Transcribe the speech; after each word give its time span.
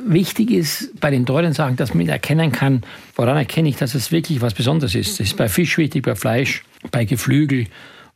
wichtig 0.00 0.50
ist 0.50 0.98
bei 1.00 1.10
den 1.10 1.26
teuren 1.26 1.52
Sachen, 1.52 1.76
dass 1.76 1.94
man 1.94 2.08
erkennen 2.08 2.52
kann, 2.52 2.82
woran 3.14 3.36
erkenne 3.36 3.68
ich, 3.68 3.76
dass 3.76 3.94
es 3.94 4.12
wirklich 4.12 4.40
was 4.40 4.54
Besonderes 4.54 4.94
ist. 4.94 5.20
Das 5.20 5.28
ist 5.28 5.36
bei 5.36 5.48
Fisch 5.48 5.78
wichtig, 5.78 6.04
bei 6.04 6.14
Fleisch, 6.14 6.62
bei 6.90 7.04
Geflügel 7.04 7.66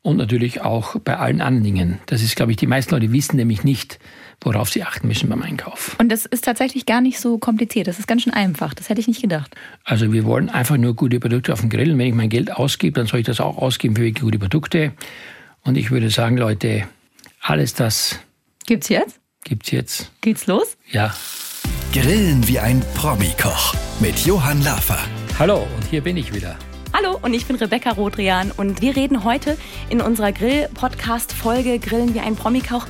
und 0.02 0.16
natürlich 0.16 0.60
auch 0.60 0.96
bei 1.00 1.16
allen 1.16 1.40
anderen 1.40 1.64
Dingen. 1.64 1.98
Das 2.06 2.22
ist, 2.22 2.36
glaube 2.36 2.52
ich, 2.52 2.56
die 2.56 2.66
meisten 2.66 2.92
Leute 2.92 3.12
wissen 3.12 3.36
nämlich 3.36 3.62
nicht, 3.62 3.98
worauf 4.40 4.68
sie 4.68 4.82
achten 4.82 5.06
müssen 5.06 5.28
beim 5.28 5.42
Einkauf. 5.42 5.96
Und 6.00 6.10
das 6.10 6.26
ist 6.26 6.44
tatsächlich 6.44 6.86
gar 6.86 7.00
nicht 7.00 7.20
so 7.20 7.38
kompliziert. 7.38 7.86
Das 7.86 8.00
ist 8.00 8.08
ganz 8.08 8.22
schön 8.22 8.34
einfach. 8.34 8.74
Das 8.74 8.88
hätte 8.88 9.00
ich 9.00 9.06
nicht 9.06 9.22
gedacht. 9.22 9.54
Also 9.84 10.12
wir 10.12 10.24
wollen 10.24 10.48
einfach 10.48 10.76
nur 10.76 10.94
gute 10.94 11.20
Produkte 11.20 11.52
auf 11.52 11.60
dem 11.60 11.70
Grill. 11.70 11.92
Und 11.92 11.98
wenn 11.98 12.08
ich 12.08 12.14
mein 12.14 12.28
Geld 12.28 12.52
ausgebe, 12.52 12.98
dann 12.98 13.06
soll 13.06 13.20
ich 13.20 13.26
das 13.26 13.40
auch 13.40 13.58
ausgeben 13.58 13.94
für 13.94 14.10
gute 14.10 14.38
Produkte. 14.40 14.92
Und 15.62 15.76
ich 15.76 15.92
würde 15.92 16.10
sagen, 16.10 16.36
Leute, 16.36 16.88
alles 17.40 17.74
das 17.74 18.18
gibt's 18.66 18.88
jetzt. 18.88 19.20
Gibt's 19.44 19.70
jetzt. 19.70 20.10
Geht's 20.20 20.46
los? 20.46 20.76
Ja. 20.90 21.14
Grillen 21.92 22.46
wie 22.48 22.58
ein 22.58 22.82
Promi-Koch 22.94 23.74
mit 24.00 24.18
Johann 24.20 24.62
Lafer. 24.62 24.98
Hallo, 25.38 25.66
und 25.76 25.84
hier 25.90 26.00
bin 26.00 26.16
ich 26.16 26.32
wieder. 26.34 26.56
Hallo 26.92 27.18
und 27.22 27.34
ich 27.34 27.46
bin 27.46 27.56
Rebecca 27.56 27.90
Rodrian 27.90 28.50
und 28.50 28.80
wir 28.80 28.96
reden 28.96 29.24
heute 29.24 29.56
in 29.90 30.00
unserer 30.00 30.32
Grill-Podcast-Folge 30.32 31.78
Grillen 31.78 32.14
wie 32.14 32.20
ein 32.20 32.36
Promi-Koch 32.36 32.86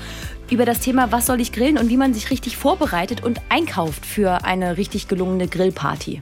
über 0.51 0.65
das 0.65 0.81
Thema, 0.81 1.11
was 1.13 1.27
soll 1.27 1.41
ich 1.41 1.53
grillen 1.53 1.79
und 1.79 1.89
wie 1.89 1.97
man 1.97 2.13
sich 2.15 2.31
richtig 2.31 2.57
vorbereitet 2.57 3.25
und 3.25 3.41
einkauft 3.49 4.05
für 4.05 4.45
eine 4.45 4.77
richtig 4.77 5.09
gelungene 5.09 5.49
Grillparty. 5.49 6.21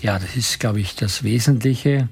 Ja, 0.00 0.18
das 0.18 0.36
ist, 0.36 0.60
glaube 0.60 0.80
ich, 0.80 0.94
das 0.94 1.24
Wesentliche, 1.24 2.08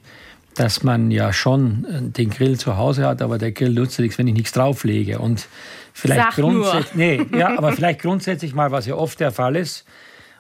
dass 0.55 0.83
man 0.83 1.11
ja 1.11 1.33
schon 1.33 2.13
den 2.17 2.31
Grill 2.31 2.59
zu 2.59 2.77
Hause 2.77 3.07
hat, 3.07 3.23
aber 3.23 3.39
der 3.39 3.53
Grill 3.53 3.71
nutzt 3.71 3.99
nichts, 3.99 4.19
wenn 4.19 4.27
ich 4.27 4.35
nichts 4.35 4.53
drauflege. 4.53 5.19
Und 5.19 5.47
vielleicht 5.93 6.37
grundsätzlich, 6.37 6.95
nee, 6.95 7.39
ja, 7.39 7.57
aber 7.57 7.73
vielleicht 7.73 8.03
grundsätzlich 8.03 8.55
mal, 8.55 8.71
was 8.71 8.87
ja 8.87 8.95
oft 8.95 9.21
der 9.21 9.33
Fall 9.33 9.57
ist, 9.57 9.85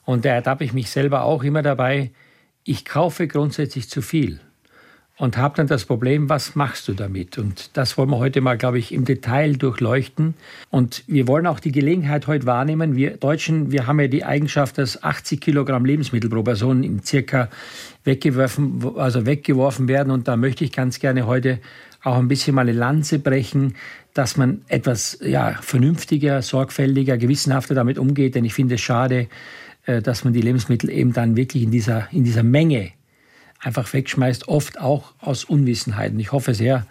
und 0.04 0.24
da 0.24 0.30
ertappe 0.30 0.64
ich 0.64 0.72
mich 0.72 0.90
selber 0.90 1.22
auch 1.22 1.44
immer 1.44 1.62
dabei, 1.62 2.10
ich 2.64 2.84
kaufe 2.84 3.28
grundsätzlich 3.28 3.88
zu 3.88 4.02
viel 4.02 4.40
und 5.18 5.36
habe 5.36 5.54
dann 5.56 5.66
das 5.66 5.84
Problem, 5.84 6.28
was 6.28 6.56
machst 6.56 6.88
du 6.88 6.94
damit? 6.94 7.38
Und 7.38 7.76
das 7.76 7.96
wollen 7.98 8.10
wir 8.10 8.18
heute 8.18 8.40
mal, 8.40 8.56
glaube 8.56 8.78
ich, 8.78 8.92
im 8.92 9.04
Detail 9.04 9.54
durchleuchten. 9.54 10.34
Und 10.70 11.04
wir 11.06 11.28
wollen 11.28 11.46
auch 11.46 11.60
die 11.60 11.70
Gelegenheit 11.70 12.26
heute 12.26 12.46
wahrnehmen. 12.46 12.96
Wir 12.96 13.18
Deutschen, 13.18 13.70
wir 13.70 13.86
haben 13.86 14.00
ja 14.00 14.08
die 14.08 14.24
Eigenschaft, 14.24 14.78
dass 14.78 15.02
80 15.02 15.40
Kilogramm 15.40 15.84
Lebensmittel 15.84 16.30
pro 16.30 16.42
Person 16.42 16.82
im 16.82 17.04
circa 17.04 17.50
weggeworfen, 18.04 18.96
also 18.96 19.26
weggeworfen 19.26 19.86
werden. 19.86 20.10
Und 20.10 20.28
da 20.28 20.36
möchte 20.36 20.64
ich 20.64 20.72
ganz 20.72 20.98
gerne 20.98 21.26
heute 21.26 21.60
auch 22.04 22.16
ein 22.16 22.28
bisschen 22.28 22.54
mal 22.54 22.62
eine 22.62 22.72
Lanze 22.72 23.18
brechen, 23.18 23.74
dass 24.14 24.36
man 24.36 24.62
etwas 24.68 25.18
ja, 25.22 25.58
vernünftiger, 25.60 26.42
sorgfältiger, 26.42 27.16
gewissenhafter 27.16 27.74
damit 27.74 27.98
umgeht. 27.98 28.34
Denn 28.34 28.44
ich 28.44 28.54
finde 28.54 28.74
es 28.74 28.80
schade, 28.80 29.28
äh, 29.86 30.02
dass 30.02 30.24
man 30.24 30.32
die 30.32 30.42
Lebensmittel 30.42 30.90
eben 30.90 31.12
dann 31.12 31.36
wirklich 31.36 31.62
in 31.62 31.70
dieser, 31.70 32.08
in 32.12 32.24
dieser 32.24 32.42
Menge 32.42 32.90
einfach 33.60 33.92
wegschmeißt, 33.92 34.48
oft 34.48 34.80
auch 34.80 35.14
aus 35.20 35.44
Unwissenheit. 35.44 36.12
Und 36.12 36.20
ich 36.20 36.32
hoffe 36.32 36.54
sehr, 36.54 36.86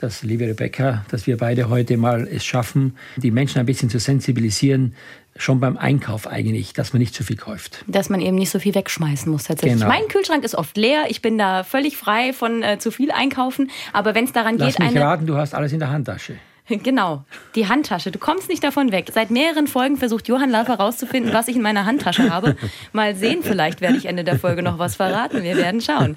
dass, 0.00 0.22
liebe 0.22 0.46
Rebecca, 0.46 1.04
dass 1.10 1.26
wir 1.26 1.36
beide 1.36 1.68
heute 1.68 1.96
mal 1.96 2.28
es 2.30 2.44
schaffen, 2.44 2.96
die 3.16 3.30
Menschen 3.30 3.58
ein 3.58 3.66
bisschen 3.66 3.90
zu 3.90 3.98
sensibilisieren, 3.98 4.94
schon 5.36 5.60
beim 5.60 5.76
Einkauf 5.76 6.26
eigentlich, 6.26 6.72
dass 6.72 6.92
man 6.92 7.00
nicht 7.00 7.14
zu 7.14 7.22
viel 7.22 7.36
kauft. 7.36 7.84
Dass 7.86 8.08
man 8.08 8.20
eben 8.20 8.36
nicht 8.36 8.50
so 8.50 8.58
viel 8.58 8.74
wegschmeißen 8.74 9.30
muss 9.30 9.44
tatsächlich. 9.44 9.80
Genau. 9.80 9.88
Mein 9.88 10.08
Kühlschrank 10.08 10.44
ist 10.44 10.54
oft 10.54 10.76
leer, 10.76 11.04
ich 11.08 11.22
bin 11.22 11.38
da 11.38 11.64
völlig 11.64 11.96
frei 11.96 12.32
von 12.32 12.62
äh, 12.62 12.78
zu 12.78 12.90
viel 12.90 13.10
einkaufen, 13.10 13.70
aber 13.92 14.14
wenn 14.14 14.24
es 14.24 14.32
daran 14.32 14.58
Lass 14.58 14.76
geht... 14.76 14.92
Mich 14.92 15.00
raten, 15.00 15.26
du 15.26 15.36
hast 15.36 15.54
alles 15.54 15.72
in 15.72 15.78
der 15.78 15.90
Handtasche. 15.90 16.36
Genau, 16.82 17.24
die 17.54 17.68
Handtasche. 17.68 18.10
Du 18.10 18.18
kommst 18.18 18.48
nicht 18.48 18.62
davon 18.62 18.92
weg. 18.92 19.10
Seit 19.12 19.30
mehreren 19.30 19.66
Folgen 19.66 19.96
versucht 19.96 20.28
Johann 20.28 20.50
Lauf 20.50 20.68
herauszufinden, 20.68 21.32
was 21.32 21.48
ich 21.48 21.56
in 21.56 21.62
meiner 21.62 21.86
Handtasche 21.86 22.30
habe. 22.30 22.56
Mal 22.92 23.14
sehen, 23.14 23.42
vielleicht 23.42 23.80
werde 23.80 23.96
ich 23.96 24.06
Ende 24.06 24.24
der 24.24 24.38
Folge 24.38 24.62
noch 24.62 24.78
was 24.78 24.96
verraten. 24.96 25.42
Wir 25.42 25.56
werden 25.56 25.80
schauen. 25.80 26.16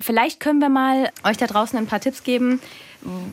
Vielleicht 0.00 0.40
können 0.40 0.60
wir 0.60 0.68
mal 0.68 1.10
euch 1.24 1.36
da 1.36 1.46
draußen 1.46 1.78
ein 1.78 1.86
paar 1.86 2.00
Tipps 2.00 2.24
geben, 2.24 2.60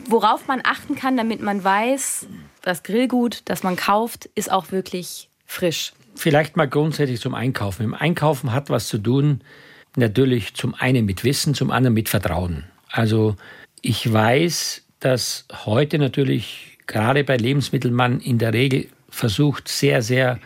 worauf 0.06 0.46
man 0.48 0.60
achten 0.62 0.94
kann, 0.94 1.16
damit 1.16 1.40
man 1.40 1.62
weiß, 1.62 2.26
das 2.62 2.82
Grillgut, 2.82 3.42
das 3.46 3.62
man 3.62 3.76
kauft, 3.76 4.28
ist 4.34 4.52
auch 4.52 4.70
wirklich 4.70 5.28
frisch. 5.46 5.92
Vielleicht 6.14 6.56
mal 6.56 6.68
grundsätzlich 6.68 7.20
zum 7.20 7.34
Einkaufen. 7.34 7.84
Im 7.84 7.94
Einkaufen 7.94 8.52
hat 8.52 8.68
was 8.68 8.88
zu 8.88 8.98
tun, 8.98 9.40
natürlich 9.96 10.54
zum 10.54 10.74
einen 10.74 11.06
mit 11.06 11.24
Wissen, 11.24 11.54
zum 11.54 11.70
anderen 11.70 11.94
mit 11.94 12.08
Vertrauen. 12.08 12.64
Also 12.90 13.36
ich 13.80 14.12
weiß, 14.12 14.82
dass 15.00 15.46
heute 15.64 15.98
natürlich 15.98 16.78
gerade 16.86 17.24
bei 17.24 17.36
Lebensmitteln 17.36 17.94
man 17.94 18.20
in 18.20 18.38
der 18.38 18.52
Regel 18.52 18.86
versucht, 19.08 19.68
sehr, 19.68 20.02
sehr 20.02 20.38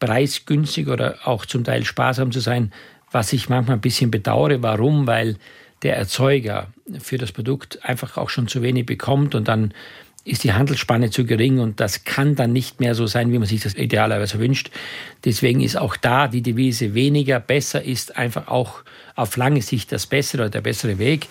preisgünstig 0.00 0.88
oder 0.88 1.18
auch 1.24 1.44
zum 1.44 1.64
Teil 1.64 1.84
sparsam 1.84 2.32
zu 2.32 2.40
sein, 2.40 2.72
was 3.10 3.32
ich 3.32 3.48
manchmal 3.48 3.76
ein 3.76 3.80
bisschen 3.80 4.10
bedauere. 4.10 4.62
Warum? 4.62 5.06
Weil 5.06 5.36
der 5.82 5.96
Erzeuger 5.96 6.68
für 7.00 7.18
das 7.18 7.32
Produkt 7.32 7.84
einfach 7.84 8.16
auch 8.16 8.30
schon 8.30 8.48
zu 8.48 8.62
wenig 8.62 8.86
bekommt 8.86 9.34
und 9.34 9.48
dann 9.48 9.72
ist 10.24 10.44
die 10.44 10.52
Handelsspanne 10.52 11.10
zu 11.10 11.24
gering 11.24 11.58
und 11.58 11.80
das 11.80 12.04
kann 12.04 12.34
dann 12.34 12.52
nicht 12.52 12.80
mehr 12.80 12.94
so 12.94 13.06
sein, 13.06 13.32
wie 13.32 13.38
man 13.38 13.48
sich 13.48 13.62
das 13.62 13.74
idealerweise 13.74 14.38
wünscht. 14.38 14.70
Deswegen 15.24 15.60
ist 15.60 15.76
auch 15.76 15.96
da 15.96 16.28
die 16.28 16.42
Devise 16.42 16.94
weniger 16.94 17.40
besser 17.40 17.82
ist 17.82 18.16
einfach 18.16 18.48
auch 18.48 18.82
auf 19.14 19.36
lange 19.36 19.62
Sicht 19.62 19.90
das 19.90 20.06
bessere 20.06 20.42
oder 20.42 20.50
der 20.50 20.60
bessere 20.60 20.98
Weg 20.98 21.28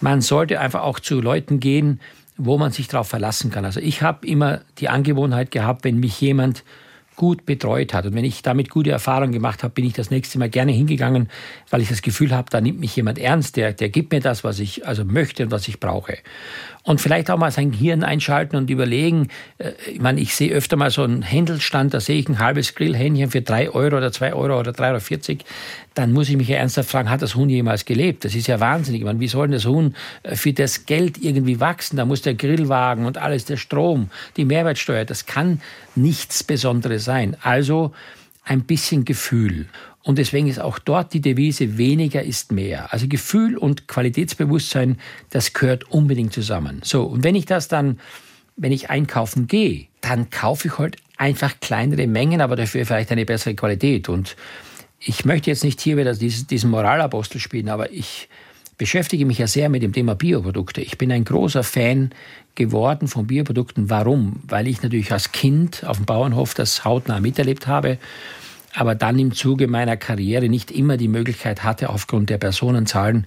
man 0.00 0.20
sollte 0.20 0.60
einfach 0.60 0.82
auch 0.82 1.00
zu 1.00 1.20
Leuten 1.20 1.60
gehen, 1.60 2.00
wo 2.36 2.58
man 2.58 2.72
sich 2.72 2.88
darauf 2.88 3.08
verlassen 3.08 3.50
kann. 3.50 3.64
Also 3.64 3.80
ich 3.80 4.02
habe 4.02 4.26
immer 4.26 4.60
die 4.78 4.88
Angewohnheit 4.88 5.50
gehabt, 5.50 5.84
wenn 5.84 5.98
mich 5.98 6.20
jemand 6.20 6.64
gut 7.16 7.46
betreut 7.46 7.94
hat 7.94 8.04
und 8.04 8.14
wenn 8.14 8.24
ich 8.24 8.42
damit 8.42 8.68
gute 8.68 8.90
Erfahrungen 8.90 9.32
gemacht 9.32 9.62
habe, 9.62 9.72
bin 9.72 9.86
ich 9.86 9.94
das 9.94 10.10
nächste 10.10 10.38
Mal 10.38 10.50
gerne 10.50 10.72
hingegangen, 10.72 11.28
weil 11.70 11.80
ich 11.80 11.88
das 11.88 12.02
Gefühl 12.02 12.30
habe, 12.30 12.50
da 12.50 12.60
nimmt 12.60 12.78
mich 12.78 12.94
jemand 12.94 13.18
ernst, 13.18 13.56
der, 13.56 13.72
der 13.72 13.88
gibt 13.88 14.12
mir 14.12 14.20
das, 14.20 14.44
was 14.44 14.58
ich 14.58 14.86
also 14.86 15.04
möchte 15.04 15.44
und 15.44 15.50
was 15.50 15.66
ich 15.66 15.80
brauche 15.80 16.18
und 16.86 17.00
vielleicht 17.00 17.30
auch 17.30 17.36
mal 17.36 17.50
sein 17.50 17.72
Hirn 17.72 18.04
einschalten 18.04 18.56
und 18.56 18.70
überlegen. 18.70 19.28
Äh, 19.58 19.72
ich 19.92 20.00
meine, 20.00 20.20
ich 20.20 20.34
sehe 20.34 20.52
öfter 20.52 20.76
mal 20.76 20.90
so 20.90 21.02
einen 21.02 21.20
Händelstand, 21.20 21.92
da 21.92 22.00
sehe 22.00 22.18
ich 22.18 22.28
ein 22.28 22.38
halbes 22.38 22.74
Grillhähnchen 22.74 23.30
für 23.30 23.42
drei 23.42 23.68
Euro 23.68 23.98
oder 23.98 24.12
zwei 24.12 24.32
Euro 24.32 24.58
oder 24.58 24.72
drei 24.72 24.90
Euro. 24.90 25.00
vierzig. 25.00 25.44
Dann 25.94 26.12
muss 26.12 26.28
ich 26.28 26.36
mich 26.36 26.48
ja 26.48 26.58
ernsthaft 26.58 26.88
fragen, 26.88 27.10
hat 27.10 27.22
das 27.22 27.34
Huhn 27.34 27.48
jemals 27.48 27.84
gelebt? 27.84 28.24
Das 28.24 28.34
ist 28.34 28.46
ja 28.46 28.60
wahnsinnig. 28.60 29.00
Ich 29.00 29.04
meine, 29.04 29.18
wie 29.18 29.28
soll 29.28 29.48
denn 29.48 29.52
das 29.52 29.66
Huhn 29.66 29.94
äh, 30.22 30.36
für 30.36 30.52
das 30.52 30.86
Geld 30.86 31.18
irgendwie 31.18 31.58
wachsen? 31.58 31.96
Da 31.96 32.04
muss 32.04 32.22
der 32.22 32.34
Grillwagen 32.34 33.04
und 33.04 33.18
alles, 33.18 33.44
der 33.44 33.56
Strom, 33.56 34.10
die 34.36 34.44
Mehrwertsteuer, 34.44 35.04
das 35.04 35.26
kann 35.26 35.60
nichts 35.96 36.44
Besonderes 36.44 37.04
sein. 37.04 37.36
Also 37.42 37.92
ein 38.44 38.62
bisschen 38.62 39.04
Gefühl. 39.04 39.66
Und 40.06 40.18
deswegen 40.18 40.46
ist 40.46 40.60
auch 40.60 40.78
dort 40.78 41.14
die 41.14 41.20
Devise 41.20 41.78
weniger 41.78 42.22
ist 42.22 42.52
mehr. 42.52 42.92
Also 42.92 43.08
Gefühl 43.08 43.58
und 43.58 43.88
Qualitätsbewusstsein, 43.88 44.98
das 45.30 45.52
gehört 45.52 45.90
unbedingt 45.90 46.32
zusammen. 46.32 46.80
So, 46.84 47.02
und 47.02 47.24
wenn 47.24 47.34
ich 47.34 47.44
das 47.44 47.66
dann, 47.66 47.98
wenn 48.56 48.70
ich 48.70 48.88
einkaufen 48.88 49.48
gehe, 49.48 49.88
dann 50.02 50.30
kaufe 50.30 50.68
ich 50.68 50.78
halt 50.78 50.98
einfach 51.16 51.58
kleinere 51.58 52.06
Mengen, 52.06 52.40
aber 52.40 52.54
dafür 52.54 52.86
vielleicht 52.86 53.10
eine 53.10 53.26
bessere 53.26 53.56
Qualität. 53.56 54.08
Und 54.08 54.36
ich 55.00 55.24
möchte 55.24 55.50
jetzt 55.50 55.64
nicht 55.64 55.80
hier 55.80 55.96
wieder 55.96 56.14
diesen 56.14 56.70
Moralapostel 56.70 57.40
spielen, 57.40 57.68
aber 57.68 57.90
ich 57.90 58.28
beschäftige 58.78 59.26
mich 59.26 59.38
ja 59.38 59.48
sehr 59.48 59.68
mit 59.68 59.82
dem 59.82 59.92
Thema 59.92 60.14
Bioprodukte. 60.14 60.82
Ich 60.82 60.98
bin 60.98 61.10
ein 61.10 61.24
großer 61.24 61.64
Fan 61.64 62.10
geworden 62.54 63.08
von 63.08 63.26
Bioprodukten. 63.26 63.90
Warum? 63.90 64.38
Weil 64.46 64.68
ich 64.68 64.82
natürlich 64.82 65.10
als 65.10 65.32
Kind 65.32 65.82
auf 65.84 65.96
dem 65.96 66.06
Bauernhof 66.06 66.54
das 66.54 66.84
hautnah 66.84 67.18
miterlebt 67.18 67.66
habe 67.66 67.98
aber 68.76 68.94
dann 68.94 69.18
im 69.18 69.32
Zuge 69.32 69.68
meiner 69.68 69.96
Karriere 69.96 70.50
nicht 70.50 70.70
immer 70.70 70.98
die 70.98 71.08
Möglichkeit 71.08 71.64
hatte, 71.64 71.88
aufgrund 71.88 72.28
der 72.28 72.36
Personenzahlen 72.36 73.26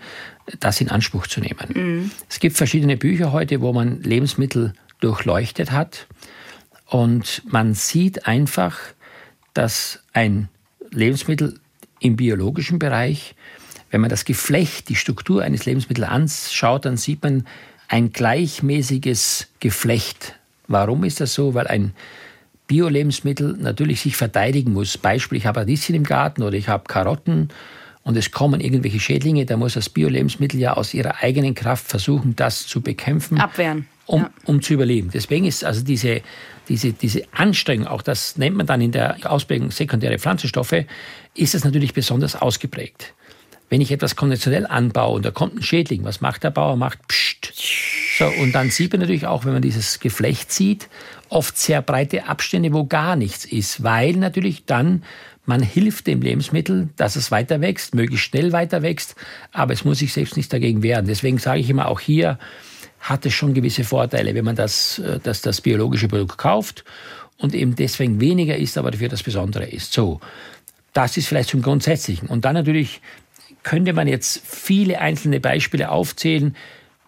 das 0.59 0.79
in 0.79 0.89
Anspruch 0.89 1.25
zu 1.25 1.41
nehmen. 1.41 1.73
Mhm. 1.73 2.11
Es 2.29 2.39
gibt 2.39 2.55
verschiedene 2.55 2.97
Bücher 2.97 3.31
heute, 3.31 3.59
wo 3.59 3.73
man 3.73 4.01
Lebensmittel 4.03 4.73
durchleuchtet 4.99 5.71
hat 5.71 6.05
und 6.85 7.41
man 7.47 7.73
sieht 7.73 8.27
einfach, 8.27 8.77
dass 9.55 10.03
ein 10.13 10.49
Lebensmittel 10.91 11.59
im 11.99 12.15
biologischen 12.15 12.77
Bereich, 12.77 13.33
wenn 13.89 14.01
man 14.01 14.11
das 14.11 14.25
Geflecht, 14.25 14.87
die 14.89 14.95
Struktur 14.95 15.41
eines 15.41 15.65
Lebensmittels 15.65 16.07
anschaut, 16.07 16.85
dann 16.85 16.97
sieht 16.97 17.23
man 17.23 17.47
ein 17.87 18.13
gleichmäßiges 18.13 19.47
Geflecht. 19.59 20.35
Warum 20.67 21.03
ist 21.03 21.21
das 21.21 21.33
so? 21.33 21.55
Weil 21.55 21.65
ein 21.65 21.93
Bio-Lebensmittel 22.69 23.57
natürlich 23.59 23.99
sich 23.99 24.15
verteidigen 24.15 24.71
muss. 24.71 24.97
Beispiel, 24.97 25.39
ich 25.39 25.45
habe 25.45 25.59
Radieschen 25.59 25.95
im 25.95 26.03
Garten 26.03 26.43
oder 26.43 26.55
ich 26.55 26.69
habe 26.69 26.85
Karotten 26.87 27.49
und 28.03 28.15
es 28.15 28.31
kommen 28.31 28.61
irgendwelche 28.61 28.99
Schädlinge, 28.99 29.45
da 29.45 29.57
muss 29.57 29.73
das 29.73 29.89
Bio-Lebensmittel 29.89 30.59
ja 30.59 30.73
aus 30.73 30.93
ihrer 30.93 31.21
eigenen 31.21 31.55
Kraft 31.55 31.87
versuchen, 31.87 32.35
das 32.35 32.67
zu 32.67 32.81
bekämpfen. 32.81 33.39
Abwehren. 33.39 33.87
Um, 34.05 34.21
ja. 34.21 34.29
um 34.45 34.61
zu 34.61 34.73
überleben. 34.73 35.09
Deswegen 35.13 35.45
ist 35.45 35.63
also 35.63 35.83
diese, 35.83 36.21
diese, 36.67 36.93
diese 36.93 37.23
Anstrengung, 37.31 37.87
auch 37.87 38.01
das 38.01 38.37
nennt 38.37 38.55
man 38.55 38.65
dann 38.65 38.81
in 38.81 38.91
der 38.91 39.17
Ausprägung 39.31 39.69
sekundäre 39.71 40.17
Pflanzenstoffe, 40.17 40.85
ist 41.35 41.53
es 41.53 41.63
natürlich 41.63 41.93
besonders 41.93 42.35
ausgeprägt. 42.35 43.13
Wenn 43.69 43.81
ich 43.81 43.91
etwas 43.91 44.15
konventionell 44.15 44.65
anbaue 44.65 45.15
und 45.15 45.25
da 45.25 45.31
kommt 45.31 45.55
ein 45.55 45.61
Schädling, 45.61 46.03
was 46.03 46.21
macht 46.21 46.43
der 46.43 46.49
Bauer? 46.49 46.75
Macht 46.75 47.07
pst. 47.07 47.53
So, 48.19 48.27
und 48.27 48.53
dann 48.53 48.69
sieht 48.69 48.91
man 48.91 48.99
natürlich 48.99 49.25
auch, 49.25 49.45
wenn 49.45 49.53
man 49.53 49.61
dieses 49.61 50.01
Geflecht 50.01 50.51
sieht 50.51 50.89
oft 51.29 51.57
sehr 51.57 51.81
breite 51.81 52.25
Abstände, 52.27 52.73
wo 52.73 52.83
gar 52.85 53.15
nichts 53.15 53.45
ist, 53.45 53.81
weil 53.81 54.13
natürlich 54.13 54.65
dann 54.65 55.03
Man 55.49 55.63
hilft 55.63 56.05
dem 56.05 56.21
Lebensmittel, 56.21 56.89
dass 56.95 57.15
es 57.15 57.31
weiter 57.31 57.59
wächst, 57.59 57.95
möglichst 57.95 58.27
schnell 58.27 58.51
weiter 58.51 58.83
wächst, 58.83 59.15
aber 59.51 59.73
es 59.73 59.83
muss 59.83 59.97
sich 59.97 60.13
selbst 60.13 60.37
nicht 60.37 60.53
dagegen 60.53 60.83
wehren. 60.83 61.07
Deswegen 61.07 61.39
sage 61.39 61.59
ich 61.59 61.71
immer, 61.71 61.87
auch 61.87 61.99
hier 61.99 62.37
hat 62.99 63.25
es 63.25 63.33
schon 63.33 63.55
gewisse 63.55 63.83
Vorteile, 63.83 64.35
wenn 64.35 64.45
man 64.45 64.55
das, 64.55 64.99
äh, 64.99 65.19
das, 65.23 65.41
das 65.41 65.61
biologische 65.61 66.07
Produkt 66.07 66.37
kauft 66.37 66.83
und 67.39 67.55
eben 67.55 67.75
deswegen 67.75 68.21
weniger 68.21 68.57
ist, 68.57 68.77
aber 68.77 68.91
dafür 68.91 69.09
das 69.09 69.23
Besondere 69.23 69.65
ist. 69.65 69.91
So, 69.91 70.19
das 70.93 71.17
ist 71.17 71.27
vielleicht 71.27 71.49
zum 71.49 71.63
Grundsätzlichen. 71.63 72.29
Und 72.29 72.45
dann 72.45 72.53
natürlich 72.53 73.01
könnte 73.63 73.93
man 73.93 74.07
jetzt 74.07 74.43
viele 74.45 74.99
einzelne 74.99 75.39
Beispiele 75.39 75.89
aufzählen, 75.89 76.55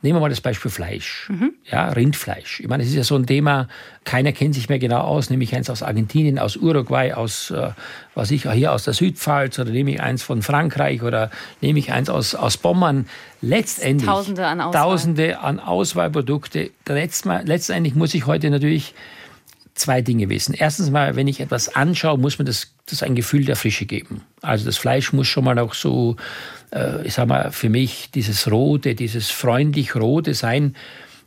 Nehmen 0.03 0.15
wir 0.15 0.21
mal 0.21 0.29
das 0.29 0.41
Beispiel 0.41 0.71
Fleisch. 0.71 1.29
Mhm. 1.29 1.53
Ja, 1.69 1.89
Rindfleisch. 1.89 2.59
Ich 2.59 2.67
meine, 2.67 2.81
es 2.81 2.89
ist 2.89 2.95
ja 2.95 3.03
so 3.03 3.15
ein 3.15 3.27
Thema, 3.27 3.67
keiner 4.03 4.31
kennt 4.31 4.55
sich 4.55 4.67
mehr 4.67 4.79
genau 4.79 5.01
aus. 5.01 5.29
Nehme 5.29 5.43
ich 5.43 5.55
eins 5.55 5.69
aus 5.69 5.83
Argentinien, 5.83 6.39
aus 6.39 6.57
Uruguay, 6.57 7.13
aus, 7.13 7.51
äh, 7.51 7.69
was 8.15 8.31
ich, 8.31 8.49
hier 8.51 8.71
aus 8.71 8.83
der 8.83 8.93
Südpfalz 8.93 9.59
oder 9.59 9.69
nehme 9.69 9.91
ich 9.91 10.01
eins 10.01 10.23
von 10.23 10.41
Frankreich 10.41 11.03
oder 11.03 11.29
nehme 11.61 11.77
ich 11.77 11.91
eins 11.91 12.09
aus, 12.09 12.33
aus 12.33 12.57
Bommern. 12.57 13.07
Letztendlich. 13.41 14.09
Tausende 14.09 14.47
an 14.47 14.61
Auswahl. 14.61 14.81
Tausende 14.81 15.39
an 15.39 15.59
Auswahlprodukte. 15.59 16.71
Letztendlich 16.87 17.93
muss 17.93 18.13
ich 18.15 18.25
heute 18.25 18.49
natürlich 18.49 18.95
zwei 19.81 20.01
Dinge 20.01 20.29
wissen. 20.29 20.53
Erstens 20.53 20.89
mal, 20.89 21.15
wenn 21.15 21.27
ich 21.27 21.39
etwas 21.39 21.75
anschaue, 21.75 22.17
muss 22.17 22.39
man 22.39 22.45
das, 22.45 22.73
das 22.85 23.03
ein 23.03 23.15
Gefühl 23.15 23.45
der 23.45 23.55
Frische 23.55 23.85
geben. 23.85 24.21
Also 24.41 24.65
das 24.65 24.77
Fleisch 24.77 25.11
muss 25.13 25.27
schon 25.27 25.43
mal 25.43 25.59
auch 25.59 25.73
so, 25.73 26.15
äh, 26.71 27.05
ich 27.05 27.13
sag 27.13 27.27
mal, 27.27 27.51
für 27.51 27.69
mich 27.69 28.09
dieses 28.11 28.49
Rote, 28.49 28.95
dieses 28.95 29.29
freundlich 29.29 29.95
Rote 29.95 30.33
sein. 30.33 30.75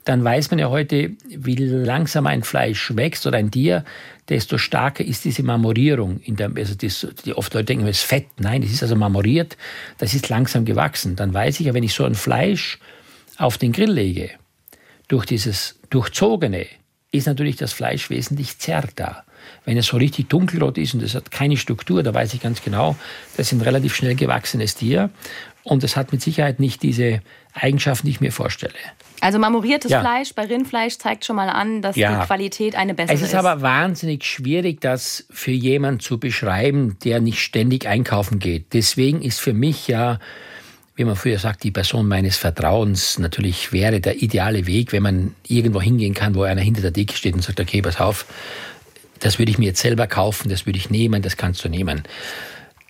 Dann 0.04 0.22
weiß 0.22 0.50
man 0.50 0.58
ja 0.58 0.68
heute, 0.68 1.12
wie 1.28 1.56
langsam 1.56 2.26
ein 2.26 2.42
Fleisch 2.42 2.94
wächst 2.94 3.26
oder 3.26 3.38
ein 3.38 3.50
Tier, 3.50 3.84
desto 4.28 4.58
stärker 4.58 5.04
ist 5.04 5.24
diese 5.24 5.42
Marmorierung. 5.42 6.20
In 6.20 6.36
der, 6.36 6.50
also 6.54 6.74
das, 6.74 7.06
die 7.24 7.34
oft 7.34 7.52
Leute 7.54 7.66
denken, 7.66 7.86
es 7.86 7.98
ist 7.98 8.04
Fett. 8.04 8.26
Nein, 8.38 8.62
es 8.62 8.72
ist 8.72 8.82
also 8.82 8.96
marmoriert, 8.96 9.56
das 9.98 10.14
ist 10.14 10.28
langsam 10.28 10.64
gewachsen. 10.64 11.16
Dann 11.16 11.32
weiß 11.32 11.60
ich 11.60 11.66
ja, 11.66 11.74
wenn 11.74 11.84
ich 11.84 11.94
so 11.94 12.04
ein 12.04 12.14
Fleisch 12.14 12.78
auf 13.38 13.58
den 13.58 13.72
Grill 13.72 13.90
lege, 13.90 14.30
durch 15.08 15.26
dieses 15.26 15.78
durchzogene, 15.90 16.66
ist 17.14 17.26
natürlich 17.26 17.56
das 17.56 17.72
Fleisch 17.72 18.10
wesentlich 18.10 18.58
zärter. 18.58 19.24
Wenn 19.64 19.76
es 19.76 19.86
so 19.86 19.96
richtig 19.96 20.28
dunkelrot 20.28 20.78
ist 20.78 20.94
und 20.94 21.02
es 21.02 21.14
hat 21.14 21.30
keine 21.30 21.56
Struktur, 21.56 22.02
da 22.02 22.12
weiß 22.12 22.34
ich 22.34 22.40
ganz 22.40 22.62
genau, 22.62 22.96
das 23.36 23.46
ist 23.46 23.52
ein 23.52 23.60
relativ 23.60 23.94
schnell 23.94 24.14
gewachsenes 24.14 24.74
Tier 24.74 25.10
und 25.62 25.84
es 25.84 25.96
hat 25.96 26.12
mit 26.12 26.22
Sicherheit 26.22 26.60
nicht 26.60 26.82
diese 26.82 27.20
Eigenschaften, 27.54 28.06
die 28.06 28.12
ich 28.12 28.20
mir 28.20 28.32
vorstelle. 28.32 28.74
Also 29.20 29.38
marmoriertes 29.38 29.90
ja. 29.90 30.00
Fleisch 30.00 30.34
bei 30.34 30.44
Rindfleisch 30.44 30.98
zeigt 30.98 31.24
schon 31.24 31.36
mal 31.36 31.48
an, 31.48 31.82
dass 31.82 31.96
ja. 31.96 32.20
die 32.20 32.26
Qualität 32.26 32.74
eine 32.74 32.94
bessere 32.94 33.14
ist. 33.14 33.20
Es 33.20 33.28
ist, 33.28 33.32
ist 33.32 33.38
aber 33.38 33.62
wahnsinnig 33.62 34.24
schwierig, 34.24 34.80
das 34.80 35.26
für 35.30 35.52
jemanden 35.52 36.00
zu 36.00 36.18
beschreiben, 36.18 36.98
der 37.04 37.20
nicht 37.20 37.40
ständig 37.40 37.86
einkaufen 37.86 38.38
geht. 38.38 38.72
Deswegen 38.72 39.22
ist 39.22 39.40
für 39.40 39.54
mich 39.54 39.88
ja 39.88 40.18
wie 40.96 41.04
man 41.04 41.16
früher 41.16 41.38
sagt, 41.38 41.64
die 41.64 41.70
Person 41.70 42.06
meines 42.06 42.36
Vertrauens 42.36 43.18
natürlich 43.18 43.72
wäre 43.72 44.00
der 44.00 44.22
ideale 44.22 44.66
Weg, 44.66 44.92
wenn 44.92 45.02
man 45.02 45.34
irgendwo 45.46 45.80
hingehen 45.80 46.14
kann, 46.14 46.34
wo 46.34 46.42
einer 46.42 46.60
hinter 46.60 46.82
der 46.82 46.92
Decke 46.92 47.16
steht 47.16 47.34
und 47.34 47.42
sagt, 47.42 47.60
okay, 47.60 47.82
pass 47.82 48.00
auf, 48.00 48.26
das 49.20 49.38
würde 49.38 49.50
ich 49.50 49.58
mir 49.58 49.66
jetzt 49.66 49.80
selber 49.80 50.06
kaufen, 50.06 50.48
das 50.48 50.66
würde 50.66 50.78
ich 50.78 50.90
nehmen, 50.90 51.22
das 51.22 51.36
kannst 51.36 51.64
du 51.64 51.68
nehmen. 51.68 52.04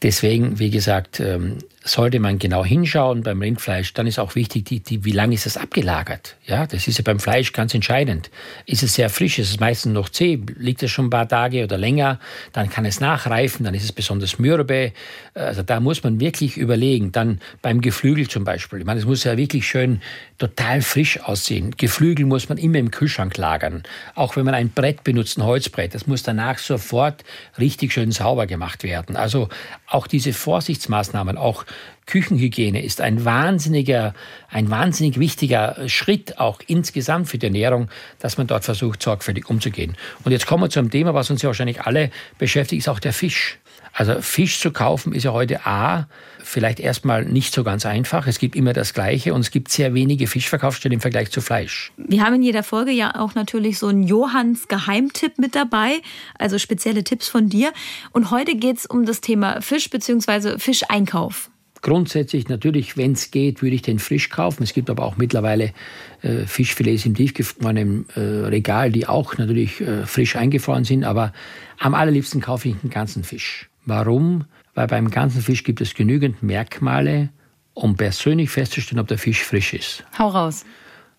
Deswegen, 0.03 0.59
wie 0.59 0.71
gesagt, 0.71 1.21
ähm, 1.21 1.59
sollte 1.85 2.19
man 2.19 2.39
genau 2.39 2.65
hinschauen 2.65 3.23
beim 3.23 3.43
Rindfleisch. 3.43 3.93
Dann 3.93 4.07
ist 4.07 4.19
auch 4.19 4.35
wichtig, 4.35 4.65
die, 4.65 4.81
die, 4.81 5.05
wie 5.05 5.13
lange 5.13 5.35
ist 5.35 5.45
es 5.45 5.59
abgelagert? 5.59 6.37
Ja, 6.47 6.67
das 6.67 6.89
ist 6.89 6.97
ja 6.97 7.05
beim 7.05 7.21
Fleisch 7.21 7.53
ganz 7.53 7.75
entscheidend. 7.75 8.31
Ist 8.65 8.83
es 8.83 8.95
sehr 8.95 9.11
frisch, 9.11 9.39
ist 9.39 9.51
es 9.51 9.61
meistens 9.61 9.93
noch 9.93 10.09
zäh, 10.09 10.41
liegt 10.57 10.83
es 10.83 10.91
schon 10.91 11.07
ein 11.07 11.11
paar 11.11 11.29
Tage 11.29 11.63
oder 11.63 11.77
länger, 11.77 12.19
dann 12.53 12.71
kann 12.71 12.87
es 12.87 13.01
nachreifen, 13.01 13.65
dann 13.65 13.75
ist 13.75 13.85
es 13.85 13.93
besonders 13.93 14.39
mürbe. 14.39 14.93
Also 15.35 15.63
da 15.63 15.79
muss 15.79 16.03
man 16.03 16.21
wirklich 16.21 16.57
überlegen. 16.57 17.13
Dann 17.13 17.41
beim 17.61 17.83
Geflügel 17.83 18.29
zum 18.29 18.45
Beispiel. 18.45 18.79
Ich 18.79 18.87
meine, 18.87 19.01
es 19.01 19.07
muss 19.07 19.25
ja 19.25 19.37
wirklich 19.37 19.69
schön 19.69 20.01
total 20.39 20.81
frisch 20.81 21.21
aussehen. 21.21 21.75
Geflügel 21.77 22.25
muss 22.25 22.49
man 22.49 22.57
immer 22.57 22.79
im 22.79 22.91
Kühlschrank 22.91 23.37
lagern. 23.37 23.83
Auch 24.15 24.37
wenn 24.37 24.47
man 24.47 24.55
ein 24.55 24.71
Brett 24.71 25.05
benutzt, 25.05 25.37
ein 25.37 25.45
Holzbrett, 25.45 25.95
das 25.95 26.07
muss 26.07 26.23
danach 26.23 26.59
sofort 26.59 27.25
richtig 27.59 27.93
schön 27.93 28.11
sauber 28.11 28.47
gemacht 28.47 28.85
werden. 28.85 29.17
Also 29.17 29.51
auch 29.87 30.07
diese 30.07 30.33
Vorsichtsmaßnahmen, 30.33 31.37
auch 31.37 31.65
Küchenhygiene 32.06 32.82
ist 32.85 33.00
ein 33.00 33.25
wahnsinniger, 33.25 34.15
ein 34.50 34.71
wahnsinnig 34.71 35.19
wichtiger 35.19 35.88
Schritt 35.88 36.38
auch 36.38 36.61
insgesamt 36.67 37.29
für 37.29 37.38
die 37.38 37.47
Ernährung, 37.47 37.88
dass 38.19 38.37
man 38.37 38.47
dort 38.47 38.65
versucht, 38.65 39.03
sorgfältig 39.03 39.49
umzugehen. 39.49 39.97
Und 40.23 40.32
jetzt 40.32 40.47
kommen 40.47 40.62
wir 40.62 40.71
zu 40.71 40.81
einem 40.81 40.91
Thema, 40.91 41.15
was 41.15 41.31
uns 41.31 41.43
ja 41.43 41.49
wahrscheinlich 41.49 41.82
alle 41.82 42.11
beschäftigt, 42.38 42.81
ist 42.81 42.88
auch 42.88 43.00
der 43.00 43.12
Fisch. 43.12 43.59
Also 43.97 44.21
Fisch 44.21 44.59
zu 44.59 44.73
kaufen 44.73 45.12
ist 45.12 45.23
ja 45.23 45.32
heute 45.32 45.67
A, 45.67 46.09
vielleicht 46.41 46.81
erstmal 46.81 47.25
nicht 47.25 47.55
so 47.55 47.62
ganz 47.62 47.87
einfach. 47.87 48.27
Es 48.27 48.41
gibt 48.41 48.56
immer 48.56 48.73
das 48.73 48.93
Gleiche 48.93 49.32
und 49.32 49.41
es 49.41 49.53
gibt 49.53 49.70
sehr 49.70 49.94
wenige 49.94 50.27
Fischverkaufsstellen 50.27 50.94
im 50.94 51.00
Vergleich 51.00 51.31
zu 51.31 51.41
Fleisch. 51.41 51.93
Wir 51.97 52.25
haben 52.25 52.35
in 52.35 52.43
jeder 52.43 52.65
Folge 52.65 52.91
ja 52.91 53.15
auch 53.15 53.37
natürlich 53.37 53.79
so 53.79 53.87
einen 53.87 54.03
Johanns 54.03 54.67
Geheimtipp 54.67 55.38
mit 55.38 55.55
dabei, 55.55 56.03
also 56.37 56.59
spezielle 56.59 57.05
Tipps 57.05 57.29
von 57.29 57.49
dir. 57.49 57.73
Und 58.11 58.32
heute 58.32 58.56
geht 58.56 58.79
es 58.79 58.87
um 58.87 59.06
das 59.06 59.20
Thema 59.20 59.61
Fisch 59.62 59.88
bzw. 59.88 60.59
Fischeinkauf. 60.59 61.50
Grundsätzlich 61.85 62.49
natürlich, 62.49 62.97
wenn 62.97 63.13
es 63.13 63.31
geht, 63.31 63.61
würde 63.61 63.77
ich 63.77 63.83
den 63.83 63.99
frisch 63.99 64.31
kaufen. 64.31 64.63
Es 64.63 64.73
gibt 64.73 64.89
aber 64.89 65.05
auch 65.05 65.19
mittlerweile 65.19 65.75
äh, 66.23 66.47
Fischfilets 66.47 67.05
im 67.05 67.15
tiefgefrorenen 67.15 68.07
äh, 68.17 68.21
Regal, 68.21 68.91
die 68.91 69.07
auch 69.07 69.37
natürlich 69.37 69.83
äh, 69.83 70.07
frisch 70.07 70.35
eingefroren 70.35 70.85
sind. 70.85 71.05
Aber 71.05 71.35
am 71.79 71.93
allerliebsten 71.95 72.41
kaufe 72.41 72.71
ich 72.71 72.77
einen 72.83 72.89
ganzen 72.89 73.23
Fisch. 73.23 73.69
Warum? 73.85 74.47
Weil 74.73 74.87
beim 74.87 75.11
ganzen 75.11 75.43
Fisch 75.43 75.63
gibt 75.63 75.83
es 75.83 75.93
genügend 75.93 76.43
Merkmale, 76.43 77.29
um 77.75 77.97
persönlich 77.97 78.49
festzustellen, 78.49 79.01
ob 79.01 79.09
der 79.09 79.19
Fisch 79.19 79.43
frisch 79.43 79.75
ist. 79.75 80.05
Hau 80.19 80.29
raus. 80.29 80.65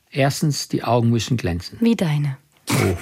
Erstens, 0.10 0.68
die 0.68 0.84
Augen 0.84 1.12
müssen 1.12 1.38
glänzen. 1.38 1.78
Wie 1.80 1.96
deine. 1.96 2.38
Oh. 2.72 2.98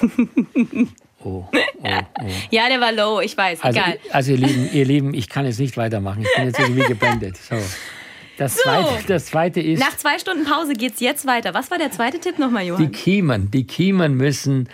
Oh, 1.24 1.46
oh, 1.52 1.60
oh. 1.84 2.26
ja, 2.52 2.68
der 2.68 2.80
war 2.80 2.92
low, 2.92 3.22
ich 3.22 3.38
weiß, 3.38 3.62
also, 3.62 3.80
egal. 3.80 3.98
Also 4.12 4.32
ihr 4.32 4.38
Lieben, 4.38 4.70
ihr 4.74 4.86
Lieben, 4.86 5.14
ich 5.14 5.30
kann 5.30 5.46
jetzt 5.46 5.60
nicht 5.60 5.78
weitermachen. 5.78 6.24
Ich 6.24 6.36
bin 6.36 6.46
jetzt 6.46 6.60
irgendwie 6.60 6.84
geblendet. 6.84 7.38
So. 7.38 7.56
Das, 8.38 8.56
so. 8.56 8.64
Zweite, 8.64 8.90
das 9.08 9.26
zweite 9.28 9.62
ist. 9.62 9.80
Nach 9.80 9.96
zwei 9.96 10.18
Stunden 10.18 10.46
Pause 10.46 10.74
geht 10.74 10.96
es 10.96 11.00
jetzt 11.00 11.26
weiter. 11.26 11.54
Was 11.54 11.70
war 11.72 11.78
der 11.78 11.92
zweite 11.92 12.20
Tipp 12.20 12.40
nochmal, 12.40 12.66
Johann? 12.66 12.84
Die 12.84 12.92
Kiemen. 12.92 13.52
Die 13.52 13.66
Kiemen 13.66 14.16
müssen 14.16 14.70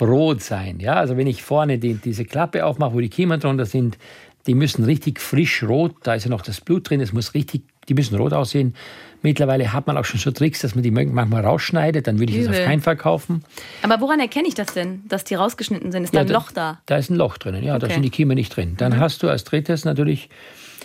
rot 0.00 0.42
sein. 0.42 0.78
Ja, 0.80 0.94
also 0.94 1.16
wenn 1.16 1.26
ich 1.26 1.42
vorne 1.42 1.78
die, 1.78 1.94
diese 1.94 2.24
Klappe 2.24 2.64
aufmache, 2.64 2.94
wo 2.94 3.00
die 3.00 3.08
Kiemen 3.08 3.40
drunter 3.40 3.66
sind, 3.66 3.98
die 4.46 4.54
müssen 4.54 4.84
richtig 4.84 5.20
frisch 5.20 5.62
rot. 5.62 5.96
Da 6.02 6.14
ist 6.14 6.24
ja 6.24 6.30
noch 6.30 6.42
das 6.42 6.60
Blut 6.60 6.88
drin. 6.88 7.00
Es 7.00 7.12
muss 7.12 7.34
richtig, 7.34 7.62
die 7.88 7.94
müssen 7.94 8.16
rot 8.16 8.32
aussehen. 8.32 8.74
Mittlerweile 9.22 9.72
hat 9.72 9.86
man 9.86 9.96
auch 9.96 10.04
schon 10.04 10.20
so 10.20 10.30
Tricks, 10.30 10.60
dass 10.60 10.74
man 10.74 10.84
die 10.84 10.92
manchmal 10.92 11.44
rausschneidet. 11.44 12.06
Dann 12.06 12.20
würde 12.20 12.32
ich 12.32 12.38
Übel. 12.38 12.54
es 12.54 12.60
auf 12.60 12.66
keinen 12.66 12.82
Fall 12.82 12.96
kaufen. 12.96 13.42
Aber 13.82 14.00
woran 14.00 14.20
erkenne 14.20 14.46
ich 14.46 14.54
das 14.54 14.68
denn, 14.68 15.02
dass 15.08 15.24
die 15.24 15.34
rausgeschnitten 15.34 15.90
sind? 15.90 16.04
Ist 16.04 16.14
ja, 16.14 16.22
da 16.22 16.28
ein 16.28 16.32
Loch 16.32 16.52
da? 16.52 16.80
Da 16.86 16.96
ist 16.96 17.10
ein 17.10 17.16
Loch 17.16 17.36
drinnen, 17.38 17.64
ja. 17.64 17.74
Okay. 17.74 17.88
Da 17.88 17.94
sind 17.94 18.02
die 18.02 18.10
Kiemen 18.10 18.36
nicht 18.36 18.54
drin. 18.54 18.74
Dann 18.76 18.92
mhm. 18.92 19.00
hast 19.00 19.22
du 19.22 19.28
als 19.28 19.42
drittes 19.42 19.84
natürlich, 19.84 20.28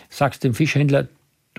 sagst 0.10 0.44
dem 0.44 0.56
Fischhändler, 0.56 1.08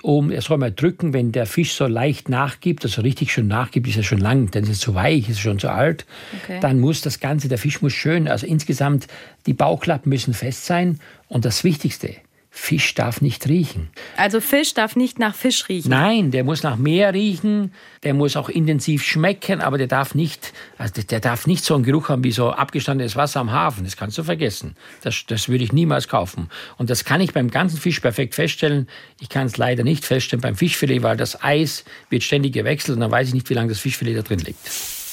oben, 0.02 0.30
er 0.30 0.42
soll 0.42 0.58
mal 0.58 0.72
drücken, 0.72 1.12
wenn 1.12 1.32
der 1.32 1.46
Fisch 1.46 1.74
so 1.74 1.86
leicht 1.86 2.28
nachgibt, 2.28 2.84
also 2.84 3.02
richtig 3.02 3.32
schön 3.32 3.46
nachgibt, 3.46 3.86
ist 3.86 3.96
er 3.96 4.02
schon 4.02 4.18
lang, 4.18 4.50
dann 4.50 4.64
ist 4.64 4.70
er 4.70 4.74
zu 4.74 4.94
weich, 4.94 5.28
ist 5.28 5.38
er 5.38 5.42
schon 5.42 5.58
zu 5.58 5.70
alt. 5.70 6.04
Okay. 6.42 6.58
Dann 6.60 6.80
muss 6.80 7.00
das 7.00 7.20
Ganze, 7.20 7.48
der 7.48 7.58
Fisch 7.58 7.80
muss 7.82 7.92
schön, 7.92 8.28
also 8.28 8.46
insgesamt, 8.46 9.06
die 9.46 9.54
Bauchklappen 9.54 10.10
müssen 10.10 10.34
fest 10.34 10.66
sein. 10.66 10.98
Und 11.28 11.44
das 11.44 11.64
Wichtigste, 11.64 12.16
Fisch 12.56 12.94
darf 12.94 13.20
nicht 13.20 13.49
riechen. 13.49 13.90
Also 14.16 14.40
Fisch 14.40 14.75
darf 14.75 14.94
nicht 14.94 15.18
nach 15.18 15.34
Fisch 15.34 15.68
riechen? 15.68 15.90
Nein, 15.90 16.30
der 16.30 16.44
muss 16.44 16.62
nach 16.62 16.76
Meer 16.76 17.12
riechen, 17.12 17.75
der 18.04 18.14
muss 18.14 18.37
auch 18.37 18.49
intensiv 18.49 19.02
schmecken, 19.02 19.61
aber 19.61 19.76
der 19.76 19.88
darf 19.88 20.14
nicht, 20.14 20.52
also 20.78 21.02
der 21.02 21.18
darf 21.18 21.49
nicht 21.49 21.64
so 21.64 21.75
einen 21.75 21.82
Geruch 21.82 22.11
haben 22.11 22.23
wie 22.23 22.30
so 22.30 22.52
abgestandenes 22.52 23.16
Wasser 23.16 23.40
am 23.40 23.50
Hafen. 23.50 23.82
Das 23.82 23.96
kannst 23.96 24.16
du 24.18 24.23
vergessen. 24.23 24.76
Das, 25.02 25.25
das 25.26 25.49
würde 25.49 25.64
ich 25.64 25.73
niemals 25.73 26.06
kaufen. 26.06 26.49
Und 26.78 26.90
das 26.90 27.04
kann 27.04 27.20
ich 27.20 27.32
beim 27.32 27.50
ganzen 27.50 27.76
Fisch 27.76 27.99
perfekt 27.99 28.37
feststellen. 28.37 28.88
Ich 29.20 29.28
kann 29.28 29.49
es 29.49 29.56
leider 29.56 29.82
nicht 29.82 30.04
feststellen 30.04 30.40
beim 30.40 30.54
Fischfilet, 30.54 31.02
weil 31.02 31.16
das 31.16 31.42
Eis 31.42 31.84
wird 32.08 32.23
ständig 32.23 32.52
gewechselt 32.52 32.94
und 32.94 33.00
dann 33.00 33.11
weiß 33.11 33.28
ich 33.28 33.34
nicht, 33.34 33.50
wie 33.50 33.54
lange 33.54 33.70
das 33.70 33.80
Fischfilet 33.80 34.16
da 34.16 34.23
drin 34.23 34.38
liegt. 34.38 35.03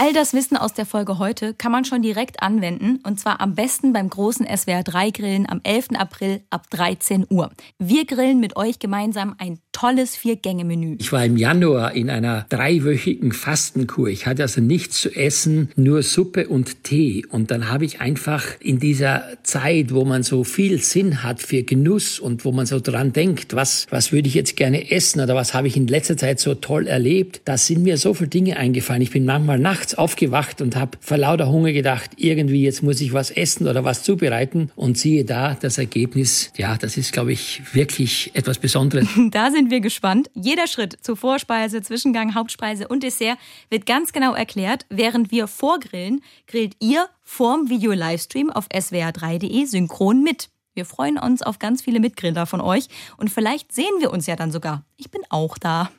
All 0.00 0.12
das 0.12 0.32
Wissen 0.32 0.56
aus 0.56 0.74
der 0.74 0.86
Folge 0.86 1.18
heute 1.18 1.54
kann 1.54 1.72
man 1.72 1.84
schon 1.84 2.02
direkt 2.02 2.40
anwenden 2.40 3.00
und 3.02 3.18
zwar 3.18 3.40
am 3.40 3.56
besten 3.56 3.92
beim 3.92 4.08
großen 4.08 4.46
SWR 4.46 4.84
3 4.84 5.10
Grillen 5.10 5.48
am 5.48 5.60
11. 5.64 5.88
April 5.98 6.40
ab 6.50 6.70
13 6.70 7.26
Uhr. 7.28 7.50
Wir 7.80 8.06
grillen 8.06 8.38
mit 8.38 8.56
euch 8.56 8.78
gemeinsam 8.78 9.34
ein 9.38 9.58
tolles 9.78 10.16
Vier-Gänge-Menü. 10.16 10.96
Ich 10.98 11.12
war 11.12 11.24
im 11.24 11.36
Januar 11.36 11.92
in 11.92 12.10
einer 12.10 12.46
dreiwöchigen 12.48 13.30
Fastenkur. 13.30 14.08
Ich 14.08 14.26
hatte 14.26 14.42
also 14.42 14.60
nichts 14.60 15.00
zu 15.00 15.14
essen, 15.14 15.70
nur 15.76 16.02
Suppe 16.02 16.48
und 16.48 16.82
Tee. 16.82 17.24
Und 17.30 17.52
dann 17.52 17.68
habe 17.68 17.84
ich 17.84 18.00
einfach 18.00 18.44
in 18.58 18.80
dieser 18.80 19.22
Zeit, 19.44 19.94
wo 19.94 20.04
man 20.04 20.24
so 20.24 20.42
viel 20.42 20.80
Sinn 20.80 21.22
hat 21.22 21.40
für 21.40 21.62
Genuss 21.62 22.18
und 22.18 22.44
wo 22.44 22.50
man 22.50 22.66
so 22.66 22.80
dran 22.80 23.12
denkt, 23.12 23.54
was, 23.54 23.86
was 23.90 24.10
würde 24.10 24.26
ich 24.26 24.34
jetzt 24.34 24.56
gerne 24.56 24.90
essen 24.90 25.20
oder 25.20 25.36
was 25.36 25.54
habe 25.54 25.68
ich 25.68 25.76
in 25.76 25.86
letzter 25.86 26.16
Zeit 26.16 26.40
so 26.40 26.56
toll 26.56 26.88
erlebt, 26.88 27.42
da 27.44 27.56
sind 27.56 27.84
mir 27.84 27.98
so 27.98 28.14
viele 28.14 28.30
Dinge 28.30 28.56
eingefallen. 28.56 29.02
Ich 29.02 29.12
bin 29.12 29.26
manchmal 29.26 29.60
nachts 29.60 29.87
nachts 29.88 29.94
aufgewacht 29.94 30.60
und 30.60 30.76
habe 30.76 30.98
vor 31.00 31.16
lauter 31.16 31.48
Hunger 31.48 31.72
gedacht, 31.72 32.10
irgendwie 32.16 32.62
jetzt 32.62 32.82
muss 32.82 33.00
ich 33.00 33.12
was 33.12 33.30
essen 33.30 33.66
oder 33.66 33.84
was 33.84 34.02
zubereiten. 34.02 34.70
Und 34.76 34.98
siehe 34.98 35.24
da, 35.24 35.54
das 35.54 35.78
Ergebnis, 35.78 36.52
ja, 36.56 36.76
das 36.76 36.96
ist, 36.96 37.12
glaube 37.12 37.32
ich, 37.32 37.62
wirklich 37.72 38.30
etwas 38.34 38.58
Besonderes. 38.58 39.08
Da 39.30 39.50
sind 39.50 39.70
wir 39.70 39.80
gespannt. 39.80 40.30
Jeder 40.34 40.66
Schritt 40.66 40.96
zu 41.02 41.14
Vorspeise, 41.14 41.82
Zwischengang, 41.82 42.34
Hauptspeise 42.34 42.88
und 42.88 43.02
Dessert 43.02 43.38
wird 43.70 43.86
ganz 43.86 44.12
genau 44.12 44.34
erklärt. 44.34 44.86
Während 44.88 45.30
wir 45.30 45.46
vorgrillen, 45.46 46.22
grillt 46.46 46.74
ihr 46.80 47.06
vorm 47.22 47.68
Video-Livestream 47.68 48.50
auf 48.50 48.66
swr3.de 48.68 49.64
synchron 49.66 50.22
mit. 50.22 50.48
Wir 50.78 50.84
freuen 50.84 51.18
uns 51.18 51.42
auf 51.42 51.58
ganz 51.58 51.82
viele 51.82 51.98
Mitgriller 51.98 52.46
von 52.46 52.60
euch 52.60 52.86
und 53.16 53.30
vielleicht 53.30 53.72
sehen 53.72 53.90
wir 53.98 54.12
uns 54.12 54.28
ja 54.28 54.36
dann 54.36 54.52
sogar. 54.52 54.84
Ich 54.96 55.10
bin 55.10 55.22
auch 55.28 55.58
da. 55.58 55.90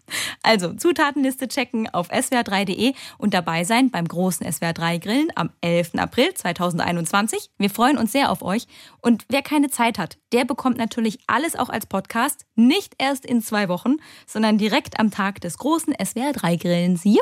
Also 0.42 0.72
Zutatenliste 0.74 1.50
checken 1.50 1.90
auf 1.90 2.10
swr3.de 2.10 2.94
und 3.18 3.34
dabei 3.34 3.66
sein 3.66 3.92
beim 3.92 4.08
großen 4.08 4.48
SWR3 4.48 5.00
Grillen 5.00 5.28
am 5.36 5.50
11. 5.60 5.96
April 5.96 6.34
2021. 6.34 7.50
Wir 7.58 7.70
freuen 7.70 7.98
uns 7.98 8.14
sehr 8.14 8.32
auf 8.32 8.42
euch 8.42 8.68
und 9.02 9.26
wer 9.28 9.42
keine 9.42 9.70
Zeit 9.70 10.00
hat, 10.00 10.18
der 10.32 10.46
bekommt 10.46 10.78
natürlich 10.78 11.20
alles 11.28 11.58
auch 11.58 11.68
als 11.68 11.86
Podcast, 11.86 12.46
nicht 12.56 12.94
erst 13.00 13.26
in 13.26 13.42
zwei 13.42 13.68
Wochen, 13.68 13.98
sondern 14.28 14.58
direkt 14.58 14.98
am 14.98 15.12
Tag 15.12 15.42
des 15.42 15.58
großen 15.58 15.94
SWR3 15.94 16.58
Grillens. 16.58 17.04
Juhu! 17.04 17.20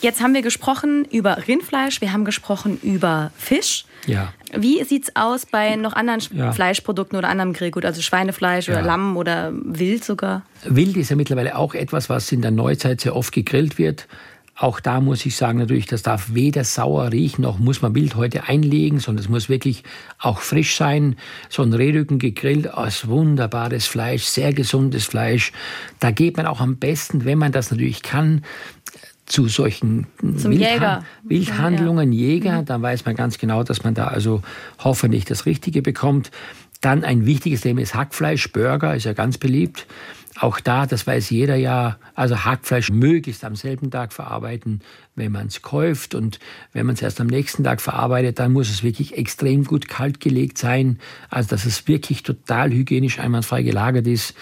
Jetzt 0.00 0.22
haben 0.22 0.32
wir 0.34 0.42
gesprochen 0.42 1.04
über 1.10 1.48
Rindfleisch, 1.48 2.00
wir 2.00 2.12
haben 2.12 2.24
gesprochen 2.24 2.78
über 2.82 3.32
Fisch. 3.36 3.84
Ja. 4.06 4.32
Wie 4.56 4.82
sieht's 4.84 5.14
aus 5.16 5.44
bei 5.44 5.76
noch 5.76 5.92
anderen 5.94 6.22
Ja. 6.32 6.52
Fleischprodukten 6.52 7.18
oder 7.18 7.28
anderem 7.28 7.52
Grillgut, 7.52 7.84
also 7.84 8.00
Schweinefleisch 8.00 8.68
oder 8.68 8.80
Ja. 8.80 8.86
Lamm 8.86 9.16
oder 9.16 9.52
Wild 9.52 10.04
sogar? 10.04 10.42
Wild 10.64 10.96
ist 10.96 11.10
ja 11.10 11.16
mittlerweile 11.16 11.56
auch 11.56 11.74
etwas, 11.74 12.08
was 12.08 12.30
in 12.32 12.42
der 12.42 12.52
Neuzeit 12.52 13.00
sehr 13.00 13.16
oft 13.16 13.32
gegrillt 13.32 13.78
wird. 13.78 14.06
Auch 14.60 14.80
da 14.80 15.00
muss 15.00 15.24
ich 15.24 15.36
sagen, 15.36 15.58
natürlich, 15.60 15.86
das 15.86 16.02
darf 16.02 16.34
weder 16.34 16.64
sauer 16.64 17.12
riechen, 17.12 17.42
noch 17.42 17.60
muss 17.60 17.80
man 17.80 17.94
Wild 17.94 18.16
heute 18.16 18.48
einlegen, 18.48 18.98
sondern 18.98 19.22
es 19.22 19.28
muss 19.28 19.48
wirklich 19.48 19.84
auch 20.18 20.40
frisch 20.40 20.76
sein. 20.76 21.16
So 21.48 21.62
ein 21.62 21.72
Rehrücken 21.72 22.18
gegrillt 22.18 22.72
aus 22.72 23.06
wunderbares 23.06 23.86
Fleisch, 23.86 24.24
sehr 24.24 24.52
gesundes 24.52 25.04
Fleisch. 25.04 25.52
Da 26.00 26.10
geht 26.10 26.36
man 26.36 26.46
auch 26.46 26.60
am 26.60 26.76
besten, 26.76 27.24
wenn 27.24 27.38
man 27.38 27.52
das 27.52 27.70
natürlich 27.70 28.02
kann, 28.02 28.42
zu 29.28 29.48
solchen 29.48 30.06
Zum 30.36 30.52
Jäger. 30.52 31.04
Wildhandlungen, 31.22 32.12
Jäger, 32.12 32.62
dann 32.62 32.82
weiß 32.82 33.04
man 33.04 33.14
ganz 33.14 33.38
genau, 33.38 33.62
dass 33.62 33.84
man 33.84 33.94
da 33.94 34.08
also 34.08 34.42
hoffentlich 34.78 35.24
das 35.24 35.46
Richtige 35.46 35.82
bekommt. 35.82 36.30
Dann 36.80 37.04
ein 37.04 37.26
wichtiges 37.26 37.62
Thema 37.62 37.80
ist 37.80 37.94
Hackfleisch, 37.94 38.52
Burger 38.52 38.94
ist 38.94 39.04
ja 39.04 39.12
ganz 39.12 39.38
beliebt. 39.38 39.86
Auch 40.40 40.60
da, 40.60 40.86
das 40.86 41.04
weiß 41.04 41.30
jeder 41.30 41.56
ja, 41.56 41.98
also 42.14 42.44
Hackfleisch 42.44 42.90
möglichst 42.90 43.44
am 43.44 43.56
selben 43.56 43.90
Tag 43.90 44.12
verarbeiten, 44.12 44.82
wenn 45.16 45.32
man 45.32 45.48
es 45.48 45.62
kauft. 45.62 46.14
Und 46.14 46.38
wenn 46.72 46.86
man 46.86 46.94
es 46.94 47.02
erst 47.02 47.20
am 47.20 47.26
nächsten 47.26 47.64
Tag 47.64 47.80
verarbeitet, 47.80 48.38
dann 48.38 48.52
muss 48.52 48.70
es 48.70 48.84
wirklich 48.84 49.18
extrem 49.18 49.64
gut 49.64 49.88
kalt 49.88 50.20
gelegt 50.20 50.56
sein. 50.56 51.00
Also 51.28 51.50
dass 51.50 51.64
es 51.64 51.88
wirklich 51.88 52.22
total 52.22 52.70
hygienisch 52.70 53.18
einwandfrei 53.18 53.62
gelagert 53.62 54.06
ist. 54.06 54.34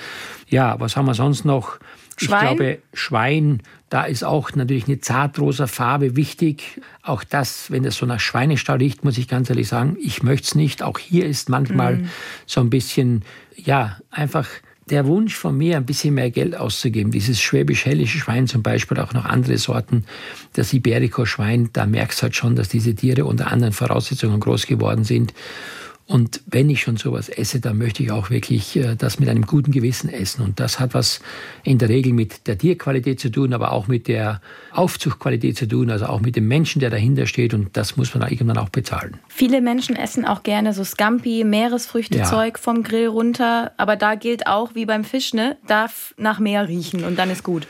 Ja, 0.48 0.78
was 0.78 0.96
haben 0.96 1.06
wir 1.06 1.14
sonst 1.14 1.46
noch? 1.46 1.78
Ich 2.18 2.26
Schwein? 2.26 2.40
glaube, 2.40 2.78
Schwein, 2.92 3.62
da 3.88 4.04
ist 4.04 4.24
auch 4.24 4.52
natürlich 4.54 4.86
eine 4.86 5.00
zartrosa 5.00 5.66
Farbe 5.66 6.16
wichtig. 6.16 6.80
Auch 7.02 7.22
das, 7.22 7.70
wenn 7.70 7.84
das 7.84 7.96
so 7.96 8.06
nach 8.06 8.20
Schweinestall 8.20 8.78
riecht, 8.78 9.04
muss 9.04 9.16
ich 9.16 9.28
ganz 9.28 9.48
ehrlich 9.48 9.68
sagen, 9.68 9.96
ich 10.00 10.22
möchte 10.22 10.46
es 10.46 10.54
nicht. 10.56 10.82
Auch 10.82 10.98
hier 10.98 11.26
ist 11.26 11.48
manchmal 11.48 12.04
so 12.46 12.60
ein 12.60 12.70
bisschen, 12.70 13.22
ja, 13.56 13.98
einfach 14.10 14.48
der 14.90 15.06
Wunsch 15.06 15.34
von 15.34 15.56
mir, 15.56 15.76
ein 15.76 15.86
bisschen 15.86 16.14
mehr 16.14 16.30
Geld 16.30 16.56
auszugeben. 16.56 17.10
Dieses 17.10 17.40
schwäbisch-hellische 17.40 18.18
Schwein 18.18 18.46
zum 18.46 18.62
Beispiel, 18.62 18.98
auch 18.98 19.12
noch 19.12 19.24
andere 19.24 19.58
Sorten, 19.58 20.04
das 20.52 20.72
Iberico-Schwein, 20.72 21.70
da 21.72 21.86
merkst 21.86 22.20
du 22.20 22.22
halt 22.24 22.36
schon, 22.36 22.56
dass 22.56 22.68
diese 22.68 22.94
Tiere 22.94 23.24
unter 23.24 23.50
anderen 23.50 23.72
Voraussetzungen 23.72 24.38
groß 24.38 24.66
geworden 24.66 25.04
sind. 25.04 25.34
Und 26.08 26.40
wenn 26.46 26.70
ich 26.70 26.82
schon 26.82 26.96
sowas 26.96 27.28
esse, 27.28 27.58
dann 27.60 27.78
möchte 27.78 28.02
ich 28.02 28.12
auch 28.12 28.30
wirklich 28.30 28.76
äh, 28.76 28.94
das 28.94 29.18
mit 29.18 29.28
einem 29.28 29.44
guten 29.44 29.72
Gewissen 29.72 30.08
essen. 30.08 30.42
Und 30.42 30.60
das 30.60 30.78
hat 30.78 30.94
was 30.94 31.20
in 31.64 31.78
der 31.78 31.88
Regel 31.88 32.12
mit 32.12 32.46
der 32.46 32.56
Tierqualität 32.56 33.18
zu 33.18 33.28
tun, 33.28 33.52
aber 33.52 33.72
auch 33.72 33.88
mit 33.88 34.06
der 34.06 34.40
Aufzuchtqualität 34.70 35.58
zu 35.58 35.66
tun, 35.66 35.90
also 35.90 36.06
auch 36.06 36.20
mit 36.20 36.36
dem 36.36 36.46
Menschen, 36.46 36.78
der 36.78 36.90
dahinter 36.90 37.26
steht. 37.26 37.54
Und 37.54 37.76
das 37.76 37.96
muss 37.96 38.14
man 38.14 38.22
auch 38.22 38.30
irgendwann 38.30 38.58
auch 38.58 38.68
bezahlen. 38.68 39.18
Viele 39.26 39.60
Menschen 39.60 39.96
essen 39.96 40.24
auch 40.24 40.44
gerne 40.44 40.72
so 40.72 40.84
Scampi, 40.84 41.42
Meeresfrüchtezeug 41.42 42.60
vom 42.60 42.84
Grill 42.84 43.08
runter. 43.08 43.72
Aber 43.76 43.96
da 43.96 44.14
gilt 44.14 44.46
auch 44.46 44.76
wie 44.76 44.86
beim 44.86 45.02
Fisch, 45.02 45.34
ne? 45.34 45.56
Darf 45.66 46.14
nach 46.18 46.38
Meer 46.38 46.68
riechen 46.68 47.04
und 47.04 47.18
dann 47.18 47.30
ist 47.30 47.42
gut. 47.42 47.66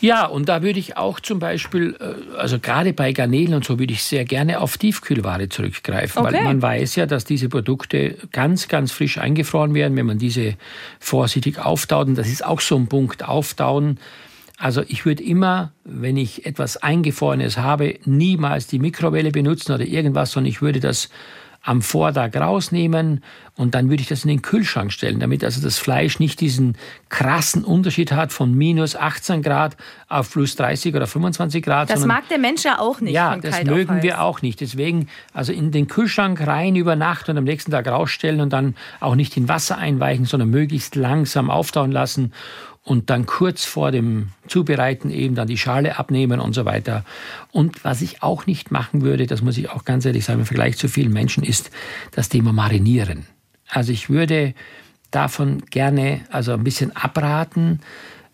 Ja, 0.00 0.26
und 0.26 0.48
da 0.48 0.62
würde 0.62 0.78
ich 0.78 0.96
auch 0.96 1.20
zum 1.20 1.38
Beispiel, 1.38 1.96
äh, 2.00 2.36
also 2.36 2.58
gerade 2.58 2.92
bei 2.92 3.12
Garnelen 3.12 3.54
und 3.54 3.64
so, 3.64 3.78
würde 3.78 3.94
ich 3.94 4.02
sehr 4.04 4.24
gerne 4.24 4.60
auf 4.60 4.76
Tiefkühlware 4.76 5.48
zurückgreifen, 5.48 6.22
Okay. 6.22 6.34
weil 6.34 6.44
man 6.44 6.60
weiß 6.60 6.96
ja, 6.96 7.06
dass 7.06 7.24
diese 7.24 7.48
Produkte 7.48 8.16
ganz, 8.32 8.68
ganz 8.68 8.92
frisch 8.92 9.18
eingefroren 9.18 9.74
werden, 9.74 9.96
wenn 9.96 10.06
man 10.06 10.18
diese 10.18 10.54
vorsichtig 11.00 11.58
auftaut. 11.58 12.08
Und 12.08 12.16
das 12.16 12.28
ist 12.28 12.44
auch 12.44 12.60
so 12.60 12.76
ein 12.76 12.88
Punkt, 12.88 13.24
auftauen. 13.26 13.98
Also 14.58 14.82
ich 14.86 15.04
würde 15.04 15.22
immer, 15.22 15.72
wenn 15.84 16.16
ich 16.16 16.46
etwas 16.46 16.76
Eingefrorenes 16.78 17.58
habe, 17.58 17.98
niemals 18.04 18.66
die 18.66 18.78
Mikrowelle 18.78 19.30
benutzen 19.30 19.72
oder 19.72 19.84
irgendwas, 19.84 20.32
sondern 20.32 20.50
ich 20.50 20.62
würde 20.62 20.80
das 20.80 21.10
am 21.66 21.82
Vortag 21.82 22.34
rausnehmen 22.36 23.24
und 23.56 23.74
dann 23.74 23.90
würde 23.90 24.00
ich 24.00 24.08
das 24.08 24.22
in 24.22 24.28
den 24.28 24.40
Kühlschrank 24.40 24.92
stellen, 24.92 25.18
damit 25.18 25.42
also 25.42 25.60
das 25.60 25.78
Fleisch 25.78 26.20
nicht 26.20 26.40
diesen 26.40 26.78
krassen 27.08 27.64
Unterschied 27.64 28.12
hat 28.12 28.32
von 28.32 28.54
minus 28.54 28.94
18 28.94 29.42
Grad 29.42 29.76
auf 30.08 30.30
plus 30.30 30.54
30 30.54 30.94
oder 30.94 31.08
25 31.08 31.64
Grad. 31.64 31.90
Das 31.90 32.00
sondern 32.00 32.18
mag 32.18 32.28
der 32.28 32.38
Mensch 32.38 32.64
ja 32.64 32.78
auch 32.78 33.00
nicht. 33.00 33.14
ja, 33.14 33.36
das 33.36 33.64
mögen 33.64 34.02
wir 34.02 34.22
auch 34.22 34.42
nicht. 34.42 34.60
Deswegen 34.60 35.08
also 35.32 35.52
in 35.52 35.72
den 35.72 35.88
Kühlschrank 35.88 36.46
rein 36.46 36.76
über 36.76 36.94
Nacht 36.94 37.28
und 37.28 37.36
am 37.36 37.44
nächsten 37.44 37.72
Tag 37.72 37.88
rausstellen 37.88 38.40
und 38.40 38.52
dann 38.52 38.76
auch 39.00 39.16
nicht 39.16 39.36
in 39.36 39.48
Wasser 39.48 39.76
einweichen, 39.76 40.24
sondern 40.24 40.50
möglichst 40.50 40.94
langsam 40.94 41.50
auftauen 41.50 41.90
lassen 41.90 42.32
und 42.86 43.10
dann 43.10 43.26
kurz 43.26 43.64
vor 43.64 43.90
dem 43.90 44.28
Zubereiten 44.46 45.10
eben 45.10 45.34
dann 45.34 45.48
die 45.48 45.58
Schale 45.58 45.98
abnehmen 45.98 46.38
und 46.38 46.54
so 46.54 46.64
weiter. 46.64 47.04
Und 47.50 47.84
was 47.84 48.00
ich 48.00 48.22
auch 48.22 48.46
nicht 48.46 48.70
machen 48.70 49.02
würde, 49.02 49.26
das 49.26 49.42
muss 49.42 49.58
ich 49.58 49.70
auch 49.70 49.84
ganz 49.84 50.04
ehrlich 50.04 50.24
sagen, 50.24 50.38
im 50.38 50.46
Vergleich 50.46 50.78
zu 50.78 50.88
vielen 50.88 51.12
Menschen, 51.12 51.42
ist 51.42 51.72
das 52.12 52.28
Thema 52.28 52.52
Marinieren. 52.52 53.26
Also 53.68 53.90
ich 53.90 54.08
würde 54.08 54.54
davon 55.10 55.64
gerne 55.70 56.20
also 56.30 56.52
ein 56.52 56.62
bisschen 56.62 56.94
abraten, 56.94 57.80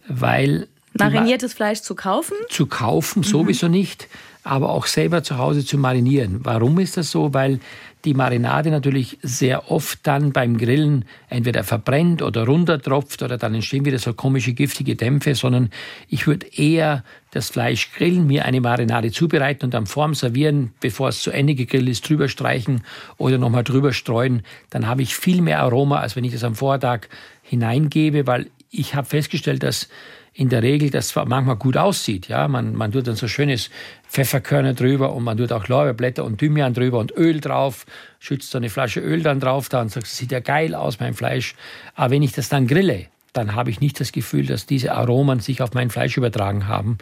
weil 0.07 0.69
Mariniertes 0.99 1.55
Fleisch 1.55 1.81
zu 1.81 1.95
kaufen? 1.95 2.37
zu 2.51 2.67
kaufen, 2.67 3.23
sowieso 3.23 3.69
nicht, 3.69 4.07
aber 4.45 4.69
auch 4.69 4.85
selber 4.85 5.23
zu 5.23 5.39
Hause 5.39 5.65
zu 5.65 5.79
marinieren. 5.79 6.41
Warum 6.43 6.79
ist 6.79 6.99
das 6.99 7.11
so? 7.11 7.33
Weil 7.33 7.61
die 8.05 8.15
Marinade 8.15 8.71
natürlich 8.71 9.19
sehr 9.23 9.71
oft 9.71 10.01
dann 10.07 10.33
beim 10.33 10.59
Grillen 10.59 11.05
entweder 11.29 11.63
verbrennt 11.63 12.23
oder 12.23 12.45
runtertropft 12.45 13.23
oder 13.23 13.39
dann 13.39 13.55
entstehen 13.55 13.85
wieder 13.85 13.99
so 13.99 14.13
komische 14.13 14.53
giftige 14.53 14.97
Dämpfe, 14.97 15.35
sondern 15.35 15.71
ich 16.09 16.27
würde 16.27 16.47
eher 16.47 17.05
das 17.31 17.51
Fleisch 17.51 17.93
grillen, 17.93 18.27
mir 18.27 18.45
eine 18.45 18.61
Marinade 18.61 19.11
zubereiten 19.11 19.65
und 19.65 19.75
dann 19.75 19.87
vorm 19.87 20.15
Servieren, 20.15 20.73
bevor 20.81 21.09
es 21.09 21.23
zu 21.23 21.31
Ende 21.31 21.55
gegrillt 21.55 21.89
ist, 21.89 22.09
drüber 22.09 22.29
streichen 22.29 22.83
oder 23.19 23.39
nochmal 23.39 23.65
drüber 23.65 23.93
streuen. 23.93 24.43
Dann 24.71 24.87
habe 24.87 25.03
ich 25.03 25.15
viel 25.15 25.41
mehr 25.41 25.61
Aroma, 25.61 26.01
als 26.01 26.17
wenn 26.17 26.25
ich 26.25 26.33
das 26.33 26.45
am 26.45 26.55
Vortag 26.55 27.09
hineingebe, 27.43 28.27
weil 28.27 28.51
ich 28.71 28.95
habe 28.95 29.07
festgestellt, 29.07 29.63
dass 29.63 29.89
in 30.35 30.49
der 30.49 30.63
Regel 30.63 30.91
das 30.91 31.15
manchmal 31.15 31.57
gut 31.57 31.77
aussieht. 31.77 32.29
Ja, 32.29 32.49
man, 32.49 32.75
man 32.75 32.93
tut 32.93 33.07
dann 33.07 33.17
so 33.17 33.29
schönes 33.29 33.71
Pfefferkörner 34.09 34.75
drüber 34.75 35.13
und 35.15 35.25
man 35.25 35.37
tut 35.37 35.53
auch 35.53 35.69
Lorbeerblätter 35.69 36.25
und 36.25 36.39
Thymian 36.39 36.75
drüber 36.75 36.99
und 36.99 37.13
Öl 37.17 37.41
drauf, 37.41 37.85
schützt 38.19 38.51
so 38.51 38.59
eine 38.59 38.71
Flasche 38.71 39.01
Öl 39.01 39.23
dann 39.23 39.41
drauf 39.41 39.69
da 39.69 39.83
und 39.83 39.91
sagt, 39.91 40.07
das 40.07 40.17
sieht 40.17 40.33
ja 40.33 40.41
geil 40.41 40.75
aus, 40.75 41.01
mein 41.01 41.15
Fleisch. 41.15 41.55
Aber 41.95 42.13
wenn 42.13 42.23
ich 42.23 42.33
das 42.33 42.49
dann 42.49 42.67
grille, 42.67 43.07
dann 43.33 43.55
habe 43.55 43.71
ich 43.71 43.81
nicht 43.81 43.99
das 43.99 44.13
Gefühl, 44.13 44.47
dass 44.47 44.67
diese 44.67 44.93
Aromen 44.93 45.41
sich 45.41 45.63
auf 45.63 45.73
mein 45.73 45.91
Fleisch 45.91 46.17
übertragen 46.17 46.69
haben. 46.69 46.99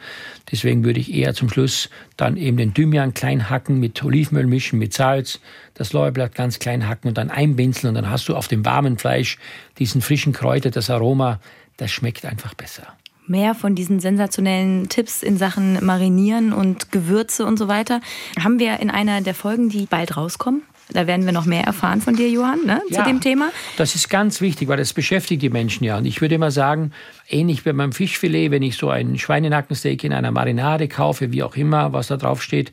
Deswegen 0.50 0.84
würde 0.84 1.00
ich 1.00 1.12
eher 1.12 1.34
zum 1.34 1.48
Schluss 1.48 1.90
dann 2.16 2.36
eben 2.36 2.56
den 2.56 2.72
Thymian 2.72 3.14
klein 3.14 3.50
hacken, 3.50 3.80
mit 3.80 4.02
Olivenöl 4.04 4.46
mischen, 4.46 4.78
mit 4.78 4.92
Salz, 4.92 5.40
das 5.74 5.92
Lorbeerblatt 5.92 6.34
ganz 6.34 6.58
klein 6.58 6.88
hacken 6.88 7.08
und 7.08 7.18
dann 7.18 7.30
einbinzeln 7.30 7.88
und 7.88 7.94
dann 7.96 8.10
hast 8.10 8.28
du 8.28 8.36
auf 8.36 8.46
dem 8.46 8.64
warmen 8.64 8.98
Fleisch 8.98 9.38
diesen 9.78 10.02
frischen 10.02 10.32
Kräuter, 10.32 10.70
das 10.70 10.88
Aroma, 10.88 11.40
das 11.78 11.90
schmeckt 11.90 12.24
einfach 12.24 12.54
besser. 12.54 12.86
Mehr 13.30 13.54
von 13.54 13.76
diesen 13.76 14.00
sensationellen 14.00 14.88
Tipps 14.88 15.22
in 15.22 15.38
Sachen 15.38 15.84
Marinieren 15.86 16.52
und 16.52 16.90
Gewürze 16.90 17.46
und 17.46 17.60
so 17.60 17.68
weiter 17.68 18.00
haben 18.36 18.58
wir 18.58 18.80
in 18.80 18.90
einer 18.90 19.20
der 19.20 19.36
Folgen, 19.36 19.68
die 19.68 19.86
bald 19.86 20.16
rauskommen. 20.16 20.62
Da 20.92 21.06
werden 21.06 21.24
wir 21.26 21.32
noch 21.32 21.46
mehr 21.46 21.62
erfahren 21.62 22.00
von 22.00 22.16
dir, 22.16 22.28
Johann, 22.28 22.66
ne, 22.66 22.82
zu 22.88 22.94
Ja, 22.94 23.04
dem 23.04 23.20
Thema. 23.20 23.50
Das 23.76 23.94
ist 23.94 24.10
ganz 24.10 24.40
wichtig, 24.40 24.66
weil 24.66 24.78
das 24.78 24.92
beschäftigt 24.92 25.42
die 25.42 25.48
Menschen 25.48 25.84
ja. 25.84 25.98
Und 25.98 26.06
ich 26.06 26.20
würde 26.20 26.34
immer 26.34 26.50
sagen, 26.50 26.90
ähnlich 27.28 27.64
wie 27.64 27.72
beim 27.72 27.92
Fischfilet, 27.92 28.50
wenn 28.50 28.64
ich 28.64 28.76
so 28.76 28.90
ein 28.90 29.16
Schweinenackensteak 29.16 30.02
in 30.02 30.12
einer 30.12 30.32
Marinade 30.32 30.88
kaufe, 30.88 31.30
wie 31.30 31.44
auch 31.44 31.54
immer, 31.54 31.92
was 31.92 32.08
da 32.08 32.16
drauf 32.16 32.42
steht, 32.42 32.72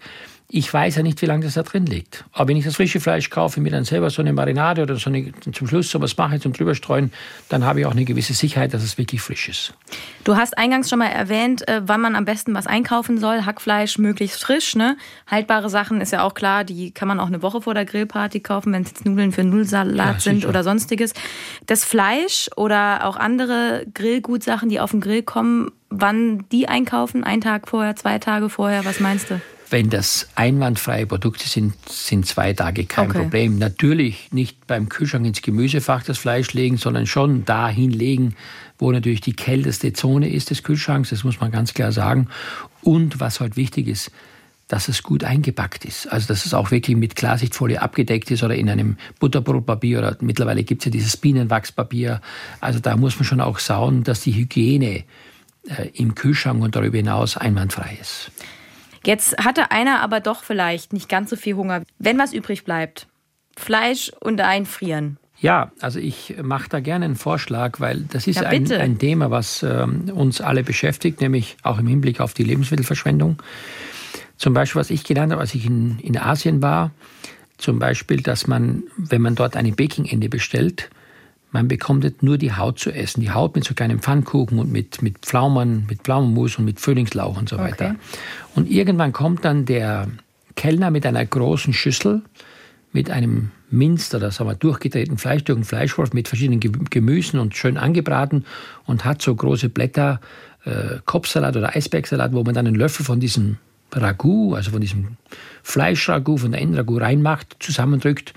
ich 0.50 0.74
weiß 0.74 0.96
ja 0.96 1.04
nicht, 1.04 1.22
wie 1.22 1.26
lange 1.26 1.44
das 1.44 1.56
da 1.56 1.64
drin 1.64 1.86
liegt. 1.86 2.24
Aber 2.32 2.48
wenn 2.48 2.56
ich 2.56 2.64
das 2.64 2.78
frische 2.78 3.02
Fleisch 3.02 3.30
kaufe, 3.30 3.60
mir 3.60 3.70
dann 3.70 3.84
selber 3.84 4.10
so 4.10 4.22
eine 4.22 4.32
Marinade 4.32 4.82
oder 4.82 4.96
so 4.96 5.10
eine, 5.10 5.34
zum 5.52 5.68
Schluss 5.68 5.90
sowas 5.90 6.16
mache 6.16 6.40
zum 6.40 6.54
drüberstreuen, 6.54 7.12
dann 7.50 7.66
habe 7.66 7.82
ich 7.82 7.86
auch 7.86 7.92
eine 7.92 8.06
gewisse 8.06 8.34
Sicherheit, 8.34 8.74
dass 8.74 8.82
es 8.82 8.98
wirklich 8.98 9.22
frisch 9.22 9.50
ist. 9.50 9.74
Du 10.24 10.38
hast 10.38 10.58
eingangs 10.58 10.90
schon 10.90 11.00
mal 11.00 11.08
erwähnt, 11.08 11.68
äh, 11.68 11.82
wann 11.86 12.00
man 12.00 12.16
am 12.16 12.24
besten 12.24 12.54
was 12.54 12.66
einkaufen 12.66 13.18
soll. 13.18 13.46
Hackfleisch 13.46 13.98
möglichst 13.98 14.42
frisch. 14.42 14.78
Ne? 14.78 14.96
Haltbare 15.30 15.70
Sachen 15.70 16.00
ist 16.00 16.14
ja 16.14 16.24
auch 16.24 16.34
klar, 16.34 16.64
die 16.64 16.92
kann 16.92 17.10
man 17.10 17.20
auch 17.20 17.28
eine 17.28 17.42
Woche 17.42 17.62
vor 17.62 17.74
der 17.74 17.84
Grillparty 17.84 18.40
kaufen, 18.40 18.72
wenn 18.72 18.84
es 18.84 18.92
jetzt 18.92 19.06
Nudeln 19.06 19.34
für 19.34 19.44
Nullsalat 19.44 20.16
ja, 20.16 20.20
sind 20.20 20.46
oder 20.46 20.64
sonstiges. 20.64 21.14
Das 21.66 21.84
Fleisch 21.84 22.50
oder 22.56 23.06
auch 23.06 23.18
andere 23.18 23.86
Grillgutsachen, 23.94 24.70
die 24.70 24.80
auf 24.80 24.92
den 24.92 25.02
Grill 25.02 25.24
kommen, 25.24 25.72
wann 25.90 26.48
die 26.54 26.70
einkaufen? 26.70 27.26
Ein 27.26 27.42
Tag 27.42 27.68
vorher, 27.68 27.98
zwei 27.98 28.18
Tage 28.18 28.48
vorher? 28.48 28.86
Was 28.86 29.02
meinst 29.02 29.30
du? 29.30 29.42
Wenn 29.70 29.90
das 29.90 30.30
einwandfreie 30.36 31.06
Produkte 31.06 31.48
sind, 31.48 31.74
sind 31.90 32.26
zwei 32.26 32.54
Tage 32.54 32.86
kein 32.86 33.10
okay. 33.10 33.20
Problem. 33.20 33.58
Natürlich 33.58 34.32
nicht 34.32 34.66
beim 34.66 34.88
Kühlschrank 34.88 35.26
ins 35.26 35.42
Gemüsefach 35.42 36.04
das 36.04 36.18
Fleisch 36.18 36.54
legen, 36.54 36.78
sondern 36.78 37.06
schon 37.06 37.44
dahin 37.44 37.92
legen, 37.92 38.36
wo 38.80 38.92
natürlich 38.92 39.22
die 39.22 39.34
kälteste 39.34 39.92
Zone 39.92 40.30
ist 40.30 40.52
des 40.52 40.64
Kühlschranks. 40.64 41.10
Das 41.10 41.26
muss 41.26 41.42
man 41.42 41.52
ganz 41.52 41.74
klar 41.74 41.92
sagen. 41.92 42.30
Und 42.82 43.20
was 43.20 43.42
heute 43.42 43.58
wichtig 43.58 43.88
ist, 43.88 44.12
dass 44.68 44.88
es 44.88 45.04
gut 45.04 45.24
eingepackt 45.24 45.86
ist. 45.86 46.12
Also 46.12 46.28
dass 46.28 46.46
es 46.46 46.54
auch 46.54 46.72
wirklich 46.72 46.96
mit 46.96 47.16
Klarsichtfolie 47.16 47.82
abgedeckt 47.82 48.32
ist 48.32 48.44
oder 48.44 48.56
in 48.56 48.70
einem 48.70 48.98
Butterbrotpapier 49.20 50.00
oder 50.00 50.18
mittlerweile 50.22 50.64
gibt 50.64 50.82
es 50.82 50.86
ja 50.86 50.92
dieses 50.92 51.18
Bienenwachspapier. 51.18 52.22
Also 52.60 52.80
da 52.80 52.96
muss 52.98 53.16
man 53.16 53.26
schon 53.26 53.42
auch 53.42 53.60
schauen, 53.60 54.04
dass 54.04 54.22
die 54.22 54.34
Hygiene 54.34 55.04
äh, 55.68 55.88
im 55.94 56.16
Kühlschrank 56.16 56.62
und 56.62 56.76
darüber 56.76 56.98
hinaus 56.98 57.38
einwandfrei 57.38 57.98
ist. 58.02 58.32
Jetzt 59.08 59.38
hatte 59.38 59.72
einer 59.72 60.02
aber 60.02 60.20
doch 60.20 60.44
vielleicht 60.44 60.92
nicht 60.92 61.08
ganz 61.08 61.30
so 61.30 61.38
viel 61.38 61.56
Hunger. 61.56 61.84
Wenn 61.98 62.20
was 62.20 62.34
übrig 62.34 62.66
bleibt, 62.66 63.08
Fleisch 63.56 64.12
und 64.20 64.42
einfrieren. 64.42 65.18
Ja, 65.40 65.72
also 65.80 65.98
ich 65.98 66.36
mache 66.44 66.68
da 66.68 66.82
gerne 66.82 67.06
einen 67.06 67.16
Vorschlag, 67.16 67.80
weil 67.80 68.02
das 68.02 68.28
ist 68.28 68.42
ja, 68.42 68.50
ein, 68.50 68.70
ein, 68.70 69.00
Thema, 69.00 69.32
was 69.32 69.64
ähm, 69.64 70.12
uns 70.14 70.42
alle 70.42 70.62
beschäftigt, 70.62 71.22
nämlich 71.22 71.56
auch 71.64 71.80
im 71.80 71.88
Hinblick 71.88 72.20
auf 72.20 72.34
die 72.34 72.44
Lebensmittelverschwendung. 72.44 73.42
Zum 74.36 74.54
Beispiel, 74.54 74.82
was 74.82 74.90
ich 74.90 75.06
gelernt 75.06 75.32
habe, 75.32 75.42
als 75.42 75.56
ich 75.56 75.66
in, 75.66 76.00
in 76.00 76.18
Asien 76.18 76.62
war, 76.62 76.92
zum 77.58 77.80
Beispiel, 77.80 78.22
dass 78.22 78.46
man, 78.46 78.84
wenn 78.98 79.22
man 79.22 79.36
dort 79.36 79.56
eine 79.56 79.72
Baking-Ende 79.72 80.28
bestellt, 80.28 80.90
man 81.52 81.68
bekommt 81.68 82.24
nur 82.24 82.38
die 82.38 82.54
Haut 82.54 82.80
zu 82.80 82.92
essen. 82.92 83.22
Die 83.22 83.32
Haut 83.32 83.56
mit 83.56 83.64
so 83.64 83.74
kleinen 83.74 84.00
Pfannkuchen 84.00 84.60
und 84.60 84.72
mit, 84.72 85.02
mit 85.02 85.20
Pflaumen, 85.20 85.86
mit 85.90 86.02
Pflaumenmus 86.02 86.58
und 86.58 86.66
mit 86.66 86.80
Frühlingslauch 86.80 87.38
und 87.38 87.50
so 87.50 87.58
weiter. 87.58 87.92
Okay. 87.92 87.96
Und 88.56 88.70
irgendwann 88.70 89.14
kommt 89.14 89.46
dann 89.46 89.66
der 89.66 90.08
Kellner 90.56 90.92
mit 90.92 91.06
einer 91.06 91.26
großen 91.26 91.74
Schüssel, 91.74 92.22
mit 92.92 93.10
einem 93.10 93.52
Minz 93.70 94.14
oder 94.14 94.32
sagen 94.32 94.50
wir, 94.50 94.56
durchgedrehten 94.56 95.18
Fleisch 95.18 95.44
durch 95.44 95.58
einen 95.58 95.66
Fleischwolf 95.66 96.14
mit 96.14 96.28
verschiedenen 96.28 96.60
Gemüsen 96.60 97.40
und 97.40 97.56
schön 97.56 97.78
angebraten 97.78 98.46
und 98.86 99.06
hat 99.06 99.22
so 99.22 99.34
große 99.36 99.70
Blätter 99.70 100.20
äh, 100.66 101.00
Kopfsalat 101.06 101.56
oder 101.56 101.76
Eisbergsalat, 101.76 102.34
wo 102.34 102.44
man 102.44 102.56
dann 102.56 102.68
einen 102.68 102.76
Löffel 102.76 103.06
von 103.06 103.20
diesem 103.20 103.58
Ragout, 103.94 104.56
also 104.56 104.72
von 104.72 104.82
diesem 104.82 105.18
Fleischragout, 105.64 106.40
von 106.40 106.52
der 106.52 106.62
Endragout 106.62 106.98
reinmacht, 106.98 107.56
zusammendrückt 107.60 108.34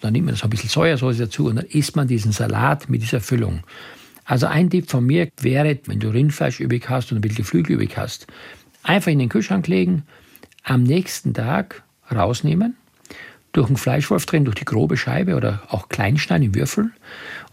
dann 0.00 0.12
nimmt 0.12 0.26
man 0.26 0.34
so 0.34 0.44
ein 0.44 0.50
bisschen 0.50 0.70
Sojasauce 0.70 1.18
dazu 1.18 1.46
und 1.46 1.56
dann 1.56 1.66
isst 1.66 1.96
man 1.96 2.08
diesen 2.08 2.32
Salat 2.32 2.88
mit 2.88 3.02
dieser 3.02 3.20
Füllung. 3.20 3.62
Also 4.24 4.46
ein 4.46 4.70
Tipp 4.70 4.90
von 4.90 5.04
mir 5.04 5.28
wäre, 5.40 5.78
wenn 5.86 6.00
du 6.00 6.08
Rindfleisch 6.08 6.60
übrig 6.60 6.88
hast 6.88 7.12
und 7.12 7.18
ein 7.18 7.20
bisschen 7.20 7.38
Geflügel 7.38 7.76
übrig 7.76 7.96
hast, 7.96 8.26
einfach 8.82 9.10
in 9.10 9.18
den 9.18 9.28
Kühlschrank 9.28 9.66
legen, 9.66 10.04
am 10.62 10.82
nächsten 10.82 11.34
Tag 11.34 11.82
rausnehmen, 12.10 12.76
durch 13.52 13.68
einen 13.68 13.76
Fleischwolf 13.76 14.26
drin, 14.26 14.44
durch 14.44 14.56
die 14.56 14.64
grobe 14.64 14.96
Scheibe 14.96 15.36
oder 15.36 15.62
auch 15.68 15.88
Kleinstein 15.88 16.42
in 16.42 16.54
Würfel 16.54 16.90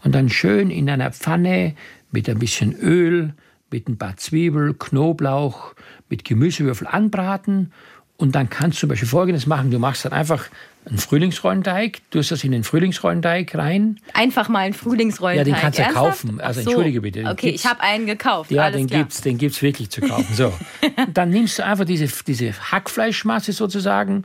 und 0.02 0.14
dann 0.14 0.28
schön 0.28 0.70
in 0.70 0.90
einer 0.90 1.12
Pfanne 1.12 1.74
mit 2.10 2.28
ein 2.28 2.38
bisschen 2.38 2.74
Öl, 2.74 3.34
mit 3.70 3.88
ein 3.88 3.98
paar 3.98 4.16
Zwiebel, 4.16 4.74
Knoblauch, 4.74 5.74
mit 6.08 6.24
Gemüsewürfel 6.24 6.86
anbraten 6.86 7.72
und 8.16 8.34
dann 8.34 8.48
kannst 8.50 8.78
du 8.78 8.80
zum 8.80 8.88
Beispiel 8.90 9.08
Folgendes 9.08 9.46
machen. 9.46 9.70
Du 9.70 9.78
machst 9.78 10.04
dann 10.04 10.12
einfach 10.12 10.48
einen 10.84 10.98
Frühlingsrollenteig, 10.98 12.00
du 12.10 12.18
hast 12.18 12.30
das 12.30 12.44
in 12.44 12.52
den 12.52 12.64
Frühlingsrollenteig 12.64 13.54
rein. 13.54 14.00
Einfach 14.14 14.48
mal 14.48 14.60
einen 14.60 14.74
Frühlingsrollenteig. 14.74 15.46
Ja, 15.46 15.54
den 15.54 15.60
kannst 15.60 15.78
du 15.78 15.82
ja 15.82 15.92
kaufen. 15.92 16.40
Also 16.40 16.60
so. 16.60 16.70
entschuldige 16.70 17.00
bitte. 17.00 17.20
okay, 17.24 17.50
gibt's. 17.50 17.64
ich 17.64 17.70
habe 17.70 17.80
einen 17.80 18.06
gekauft. 18.06 18.50
Ja, 18.50 18.64
Alles 18.64 18.76
den 18.76 18.86
klar. 18.88 19.00
gibt's, 19.00 19.20
den 19.20 19.38
gibt's 19.38 19.62
wirklich 19.62 19.90
zu 19.90 20.00
kaufen. 20.00 20.34
So, 20.34 20.52
dann 21.14 21.30
nimmst 21.30 21.58
du 21.58 21.64
einfach 21.64 21.84
diese 21.84 22.08
diese 22.26 22.52
Hackfleischmasse 22.52 23.52
sozusagen, 23.52 24.24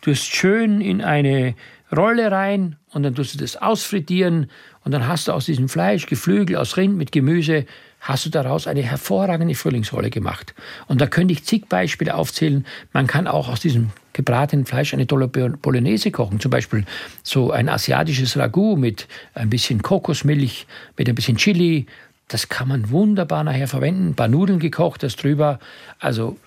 tust 0.00 0.34
schön 0.34 0.80
in 0.80 1.02
eine 1.02 1.54
Rolle 1.94 2.30
rein 2.30 2.76
und 2.92 3.02
dann 3.02 3.14
tust 3.14 3.34
du 3.34 3.38
das 3.38 3.56
ausfrittieren 3.56 4.50
und 4.84 4.92
dann 4.92 5.06
hast 5.06 5.28
du 5.28 5.32
aus 5.32 5.46
diesem 5.46 5.68
Fleisch 5.68 6.06
Geflügel 6.06 6.56
aus 6.56 6.76
Rind 6.76 6.96
mit 6.96 7.12
Gemüse 7.12 7.66
hast 8.00 8.24
du 8.26 8.30
daraus 8.30 8.66
eine 8.66 8.82
hervorragende 8.82 9.54
Frühlingsrolle 9.54 10.10
gemacht. 10.10 10.54
Und 10.86 11.00
da 11.00 11.06
könnte 11.06 11.32
ich 11.32 11.44
zig 11.44 11.68
Beispiele 11.68 12.14
aufzählen. 12.14 12.66
Man 12.92 13.06
kann 13.06 13.26
auch 13.26 13.48
aus 13.48 13.60
diesem 13.60 13.90
gebratenen 14.12 14.66
Fleisch 14.66 14.92
eine 14.94 15.06
tolle 15.06 15.28
Bolognese 15.28 16.10
kochen. 16.10 16.40
Zum 16.40 16.50
Beispiel 16.50 16.84
so 17.22 17.50
ein 17.52 17.68
asiatisches 17.68 18.36
Ragout 18.36 18.76
mit 18.76 19.06
ein 19.34 19.50
bisschen 19.50 19.82
Kokosmilch, 19.82 20.66
mit 20.96 21.08
ein 21.08 21.14
bisschen 21.14 21.36
Chili. 21.36 21.86
Das 22.28 22.48
kann 22.48 22.68
man 22.68 22.90
wunderbar 22.90 23.44
nachher 23.44 23.68
verwenden. 23.68 24.08
Ein 24.08 24.14
paar 24.14 24.28
Nudeln 24.28 24.58
gekocht, 24.58 25.02
das 25.02 25.16
drüber. 25.16 25.58
Also 25.98 26.38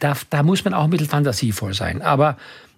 da, 0.00 0.16
da 0.30 0.42
muss 0.42 0.64
man 0.64 0.74
auch 0.74 0.84
ein 0.84 0.90
bisschen 0.90 1.08
fantasievoll 1.08 1.74
sein. 1.74 2.02
Aber 2.02 2.36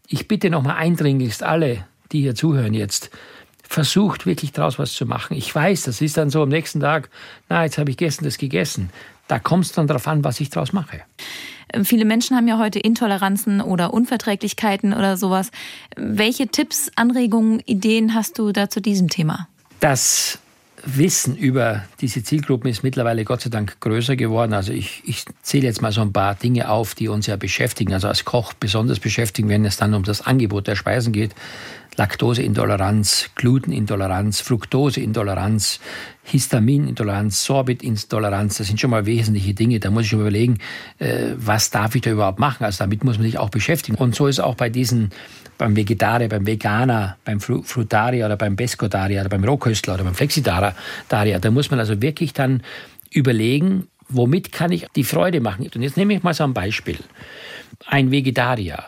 ich 0.09 0.29
bitte 0.29 0.51
nochmal 0.51 0.77
eindringlichst 0.77 1.43
alle, 1.43 1.85
die 2.13 2.21
hier 2.21 2.35
zuhören 2.35 2.75
jetzt, 2.75 3.11
versucht 3.69 4.27
wirklich 4.27 4.53
daraus 4.53 4.79
was 4.79 4.93
zu 4.93 5.07
machen. 5.07 5.37
Ich 5.37 5.55
weiß, 5.55 5.83
das 5.83 6.01
ist 6.01 6.17
dann 6.17 6.31
so 6.31 6.43
am 6.43 6.49
nächsten 6.49 6.81
Tag, 6.81 7.11
na, 7.49 7.65
jetzt 7.65 7.79
habe 7.79 7.91
ich 7.91 7.97
gestern 7.97 8.25
das 8.25 8.39
gegessen. 8.39 8.91
Da 9.29 9.39
kommt 9.39 9.65
es 9.65 9.73
dann 9.73 9.87
darauf 9.87 10.07
an, 10.07 10.25
was 10.25 10.41
ich 10.41 10.51
daraus 10.51 10.73
mache. 10.73 11.03
Ähm, 11.73 11.85
viele 11.85 12.05
Menschen 12.05 12.37
haben 12.37 12.49
ja 12.49 12.59
heute 12.59 12.79
Intoleranzen 12.79 13.61
oder 13.61 13.93
Unverträglichkeiten 13.93 14.93
oder 14.93 15.17
sowas. 15.17 15.51
Welche 15.97 16.49
Tipps, 16.49 16.91
Anregungen, 16.97 17.61
Ideen 17.67 18.15
hast 18.15 18.39
du 18.39 18.53
da 18.53 18.71
zu 18.71 18.81
diesem 18.81 19.09
Thema? 19.09 19.49
Das 19.81 20.39
Wissen 20.85 21.37
über 21.37 21.85
diese 22.01 22.23
Zielgruppen 22.23 22.71
ist 22.71 22.85
mittlerweile 22.85 23.25
Gott 23.25 23.41
sei 23.41 23.51
Dank 23.51 23.81
größer 23.81 24.15
geworden. 24.15 24.53
Also 24.53 24.73
ich, 24.73 25.03
ich 25.05 25.25
zähle 25.43 25.67
jetzt 25.67 25.83
mal 25.83 25.91
so 25.91 26.01
ein 26.01 26.13
paar 26.13 26.37
Dinge 26.37 26.71
auf, 26.71 26.95
die 26.95 27.09
uns 27.09 27.27
ja 27.27 27.37
beschäftigen. 27.37 27.93
Also 27.93 28.07
als 28.07 28.25
Koch 28.25 28.53
besonders 28.53 29.01
beschäftigen, 29.01 29.49
wenn 29.49 29.65
es 29.65 29.77
dann 29.77 29.95
um 29.95 30.05
das 30.05 30.23
Angebot 30.25 30.69
der 30.69 30.77
Speisen 30.77 31.13
geht. 31.13 31.35
Laktoseintoleranz, 31.97 33.31
Glutenintoleranz, 33.35 34.41
Fructoseintoleranz, 34.41 35.81
Histaminintoleranz, 36.25 37.45
Sorbitintoleranz, 37.45 38.59
das 38.59 38.67
sind 38.67 38.81
schon 38.81 38.91
mal 38.91 39.07
wesentliche 39.07 39.55
Dinge. 39.55 39.81
Da 39.81 39.91
muss 39.91 40.05
ich 40.05 40.11
schon 40.11 40.21
überlegen, 40.21 40.59
äh, 40.99 41.33
was 41.37 41.71
darf 41.71 41.95
ich 41.95 42.03
da 42.03 42.11
überhaupt 42.11 42.39
machen? 42.39 42.65
Also 42.65 42.79
damit 42.79 43.05
muss 43.05 43.17
man 43.17 43.27
sich 43.27 43.39
auch 43.39 43.51
beschäftigen. 43.51 43.97
Und 43.97 44.15
so 44.15 44.27
ist 44.27 44.41
auch 44.41 44.57
bei 44.57 44.69
diesen, 44.69 45.11
beim 45.57 45.77
Vegetarier, 45.77 46.29
beim 46.29 46.47
Veganer, 46.47 47.17
beim 47.25 47.41
Frutarier 47.41 48.27
oder 48.27 48.37
beim 48.37 48.57
Pescotarier 48.57 49.21
oder 49.21 49.31
beim 49.31 49.45
Rohköstler 49.45 49.95
oder 49.95 50.05
beim 50.05 50.15
Flexitarier, 50.15 50.75
da 51.09 51.51
muss 51.51 51.71
man 51.71 51.81
also 51.81 52.03
wirklich 52.03 52.33
dann 52.33 52.63
überlegen, 53.11 53.87
womit 54.09 54.53
kann 54.53 54.73
ich 54.73 54.87
die 54.95 55.05
Freude 55.05 55.41
machen? 55.41 55.69
Und 55.75 55.83
jetzt 55.83 55.97
nehme 55.97 56.15
ich 56.15 56.23
mal 56.23 56.35
so 56.35 56.45
ein 56.45 56.55
Beispiel. 56.55 56.99
Ein 57.87 58.11
Vegetarier, 58.11 58.85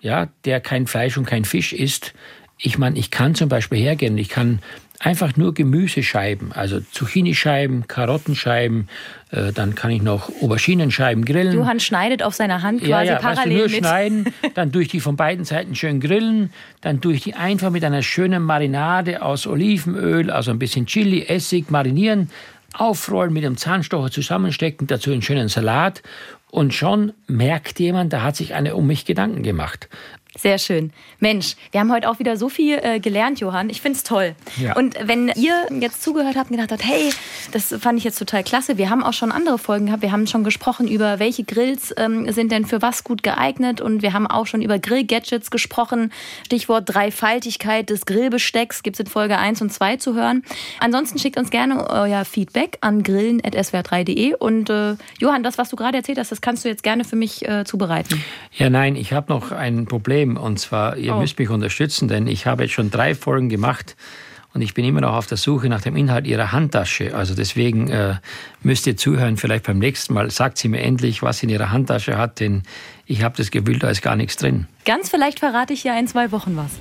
ja, 0.00 0.28
der 0.44 0.60
kein 0.60 0.86
Fleisch 0.86 1.16
und 1.16 1.26
kein 1.26 1.44
Fisch 1.44 1.72
isst, 1.72 2.14
ich 2.62 2.78
meine, 2.78 2.98
ich 2.98 3.10
kann 3.10 3.34
zum 3.34 3.48
Beispiel 3.48 3.78
hergehen, 3.78 4.16
ich 4.16 4.28
kann 4.28 4.60
einfach 5.00 5.36
nur 5.36 5.52
Gemüsescheiben, 5.52 6.52
also 6.52 6.80
Zucchinischeiben, 6.80 7.88
Karottenscheiben, 7.88 8.88
äh, 9.32 9.52
dann 9.52 9.74
kann 9.74 9.90
ich 9.90 10.00
noch 10.00 10.30
Auberginenscheiben 10.40 11.24
grillen. 11.24 11.54
Johann 11.54 11.80
schneidet 11.80 12.22
auf 12.22 12.34
seiner 12.34 12.62
Hand 12.62 12.80
quasi 12.80 12.90
ja, 13.08 13.14
ja, 13.14 13.18
parallel 13.18 13.36
weißt 13.36 13.46
du, 13.46 13.52
nur 13.54 13.64
mit. 13.64 13.76
schneiden, 13.78 14.34
dann 14.54 14.70
durch 14.70 14.88
die 14.88 15.00
von 15.00 15.16
beiden 15.16 15.44
Seiten 15.44 15.74
schön 15.74 15.98
grillen, 15.98 16.52
dann 16.82 17.00
durch 17.00 17.22
die 17.22 17.34
einfach 17.34 17.70
mit 17.70 17.84
einer 17.84 18.02
schönen 18.02 18.44
Marinade 18.44 19.22
aus 19.22 19.48
Olivenöl, 19.48 20.30
also 20.30 20.52
ein 20.52 20.60
bisschen 20.60 20.86
Chili, 20.86 21.24
Essig 21.26 21.70
marinieren, 21.70 22.30
aufrollen, 22.74 23.32
mit 23.32 23.44
einem 23.44 23.56
Zahnstocher 23.56 24.12
zusammenstecken, 24.12 24.86
dazu 24.86 25.10
einen 25.10 25.22
schönen 25.22 25.48
Salat 25.48 26.02
und 26.52 26.74
schon 26.74 27.12
merkt 27.26 27.80
jemand, 27.80 28.12
da 28.12 28.22
hat 28.22 28.36
sich 28.36 28.54
einer 28.54 28.76
um 28.76 28.86
mich 28.86 29.04
Gedanken 29.04 29.42
gemacht. 29.42 29.88
Sehr 30.36 30.58
schön. 30.58 30.92
Mensch, 31.20 31.56
wir 31.72 31.80
haben 31.80 31.92
heute 31.92 32.08
auch 32.08 32.18
wieder 32.18 32.38
so 32.38 32.48
viel 32.48 32.78
äh, 32.82 33.00
gelernt, 33.00 33.38
Johann. 33.40 33.68
Ich 33.68 33.82
finde 33.82 33.98
es 33.98 34.02
toll. 34.02 34.34
Ja. 34.58 34.74
Und 34.76 34.96
wenn 35.02 35.28
ihr 35.36 35.66
jetzt 35.78 36.02
zugehört 36.02 36.36
habt 36.36 36.50
und 36.50 36.56
gedacht 36.56 36.72
habt, 36.72 36.84
hey, 36.84 37.12
das 37.52 37.74
fand 37.78 37.98
ich 37.98 38.04
jetzt 38.04 38.18
total 38.18 38.42
klasse. 38.42 38.78
Wir 38.78 38.88
haben 38.88 39.04
auch 39.04 39.12
schon 39.12 39.30
andere 39.30 39.58
Folgen 39.58 39.86
gehabt. 39.86 40.00
Wir 40.00 40.10
haben 40.10 40.26
schon 40.26 40.42
gesprochen 40.42 40.88
über, 40.88 41.18
welche 41.18 41.44
Grills 41.44 41.94
ähm, 41.98 42.32
sind 42.32 42.50
denn 42.50 42.64
für 42.64 42.80
was 42.80 43.04
gut 43.04 43.22
geeignet. 43.22 43.82
Und 43.82 44.00
wir 44.00 44.14
haben 44.14 44.26
auch 44.26 44.46
schon 44.46 44.62
über 44.62 44.78
Grill-Gadgets 44.78 45.50
gesprochen. 45.50 46.10
Stichwort 46.46 46.84
Dreifaltigkeit 46.86 47.90
des 47.90 48.06
Grillbestecks 48.06 48.82
gibt 48.82 48.96
es 48.96 49.00
in 49.00 49.06
Folge 49.08 49.36
1 49.36 49.60
und 49.60 49.70
2 49.70 49.96
zu 49.96 50.14
hören. 50.14 50.44
Ansonsten 50.80 51.18
schickt 51.18 51.36
uns 51.36 51.50
gerne 51.50 51.90
euer 51.90 52.24
Feedback 52.24 52.78
an 52.80 53.02
grillen.swr3.de. 53.02 54.34
Und 54.36 54.70
äh, 54.70 54.94
Johann, 55.20 55.42
das, 55.42 55.58
was 55.58 55.68
du 55.68 55.76
gerade 55.76 55.98
erzählt 55.98 56.18
hast, 56.18 56.32
das 56.32 56.40
kannst 56.40 56.64
du 56.64 56.70
jetzt 56.70 56.82
gerne 56.82 57.04
für 57.04 57.16
mich 57.16 57.46
äh, 57.46 57.64
zubereiten. 57.64 58.24
Ja, 58.56 58.70
nein, 58.70 58.96
ich 58.96 59.12
habe 59.12 59.30
noch 59.30 59.52
ein 59.52 59.84
Problem 59.84 60.21
Problem. 60.22 60.36
Und 60.36 60.58
zwar, 60.58 60.96
ihr 60.96 61.14
oh. 61.14 61.20
müsst 61.20 61.38
mich 61.38 61.50
unterstützen, 61.50 62.08
denn 62.08 62.26
ich 62.26 62.46
habe 62.46 62.64
jetzt 62.64 62.72
schon 62.72 62.90
drei 62.90 63.14
Folgen 63.14 63.48
gemacht 63.48 63.96
und 64.54 64.60
ich 64.60 64.74
bin 64.74 64.84
immer 64.84 65.00
noch 65.00 65.14
auf 65.14 65.26
der 65.26 65.38
Suche 65.38 65.68
nach 65.68 65.80
dem 65.80 65.96
Inhalt 65.96 66.26
ihrer 66.26 66.52
Handtasche. 66.52 67.14
Also 67.14 67.34
deswegen 67.34 67.88
äh, 67.88 68.16
müsst 68.62 68.86
ihr 68.86 68.96
zuhören, 68.96 69.36
vielleicht 69.36 69.66
beim 69.66 69.78
nächsten 69.78 70.12
Mal. 70.12 70.30
Sagt 70.30 70.58
sie 70.58 70.68
mir 70.68 70.80
endlich, 70.80 71.22
was 71.22 71.38
sie 71.38 71.46
in 71.46 71.50
ihrer 71.50 71.70
Handtasche 71.70 72.18
hat, 72.18 72.40
denn 72.40 72.62
ich 73.06 73.22
habe 73.22 73.36
das 73.36 73.50
Gefühl, 73.50 73.78
da 73.78 73.88
ist 73.88 74.02
gar 74.02 74.16
nichts 74.16 74.36
drin. 74.36 74.66
Ganz 74.84 75.08
vielleicht 75.08 75.38
verrate 75.38 75.72
ich 75.72 75.84
ja 75.84 75.98
in 75.98 76.06
zwei 76.06 76.32
Wochen 76.32 76.56
was. 76.56 76.72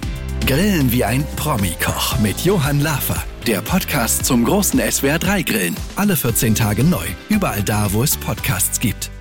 Grillen 0.46 0.92
wie 0.92 1.06
ein 1.06 1.24
Promi-Koch 1.38 2.20
mit 2.20 2.42
Johann 2.42 2.82
Lafer. 2.82 3.24
Der 3.48 3.62
Podcast 3.62 4.26
zum 4.26 4.44
großen 4.44 4.82
SWR3-Grillen. 4.82 5.76
Alle 5.96 6.16
14 6.16 6.56
Tage 6.56 6.84
neu. 6.84 7.06
Überall 7.30 7.64
da, 7.64 7.94
wo 7.94 8.04
es 8.04 8.18
Podcasts 8.18 8.80
gibt. 8.80 9.12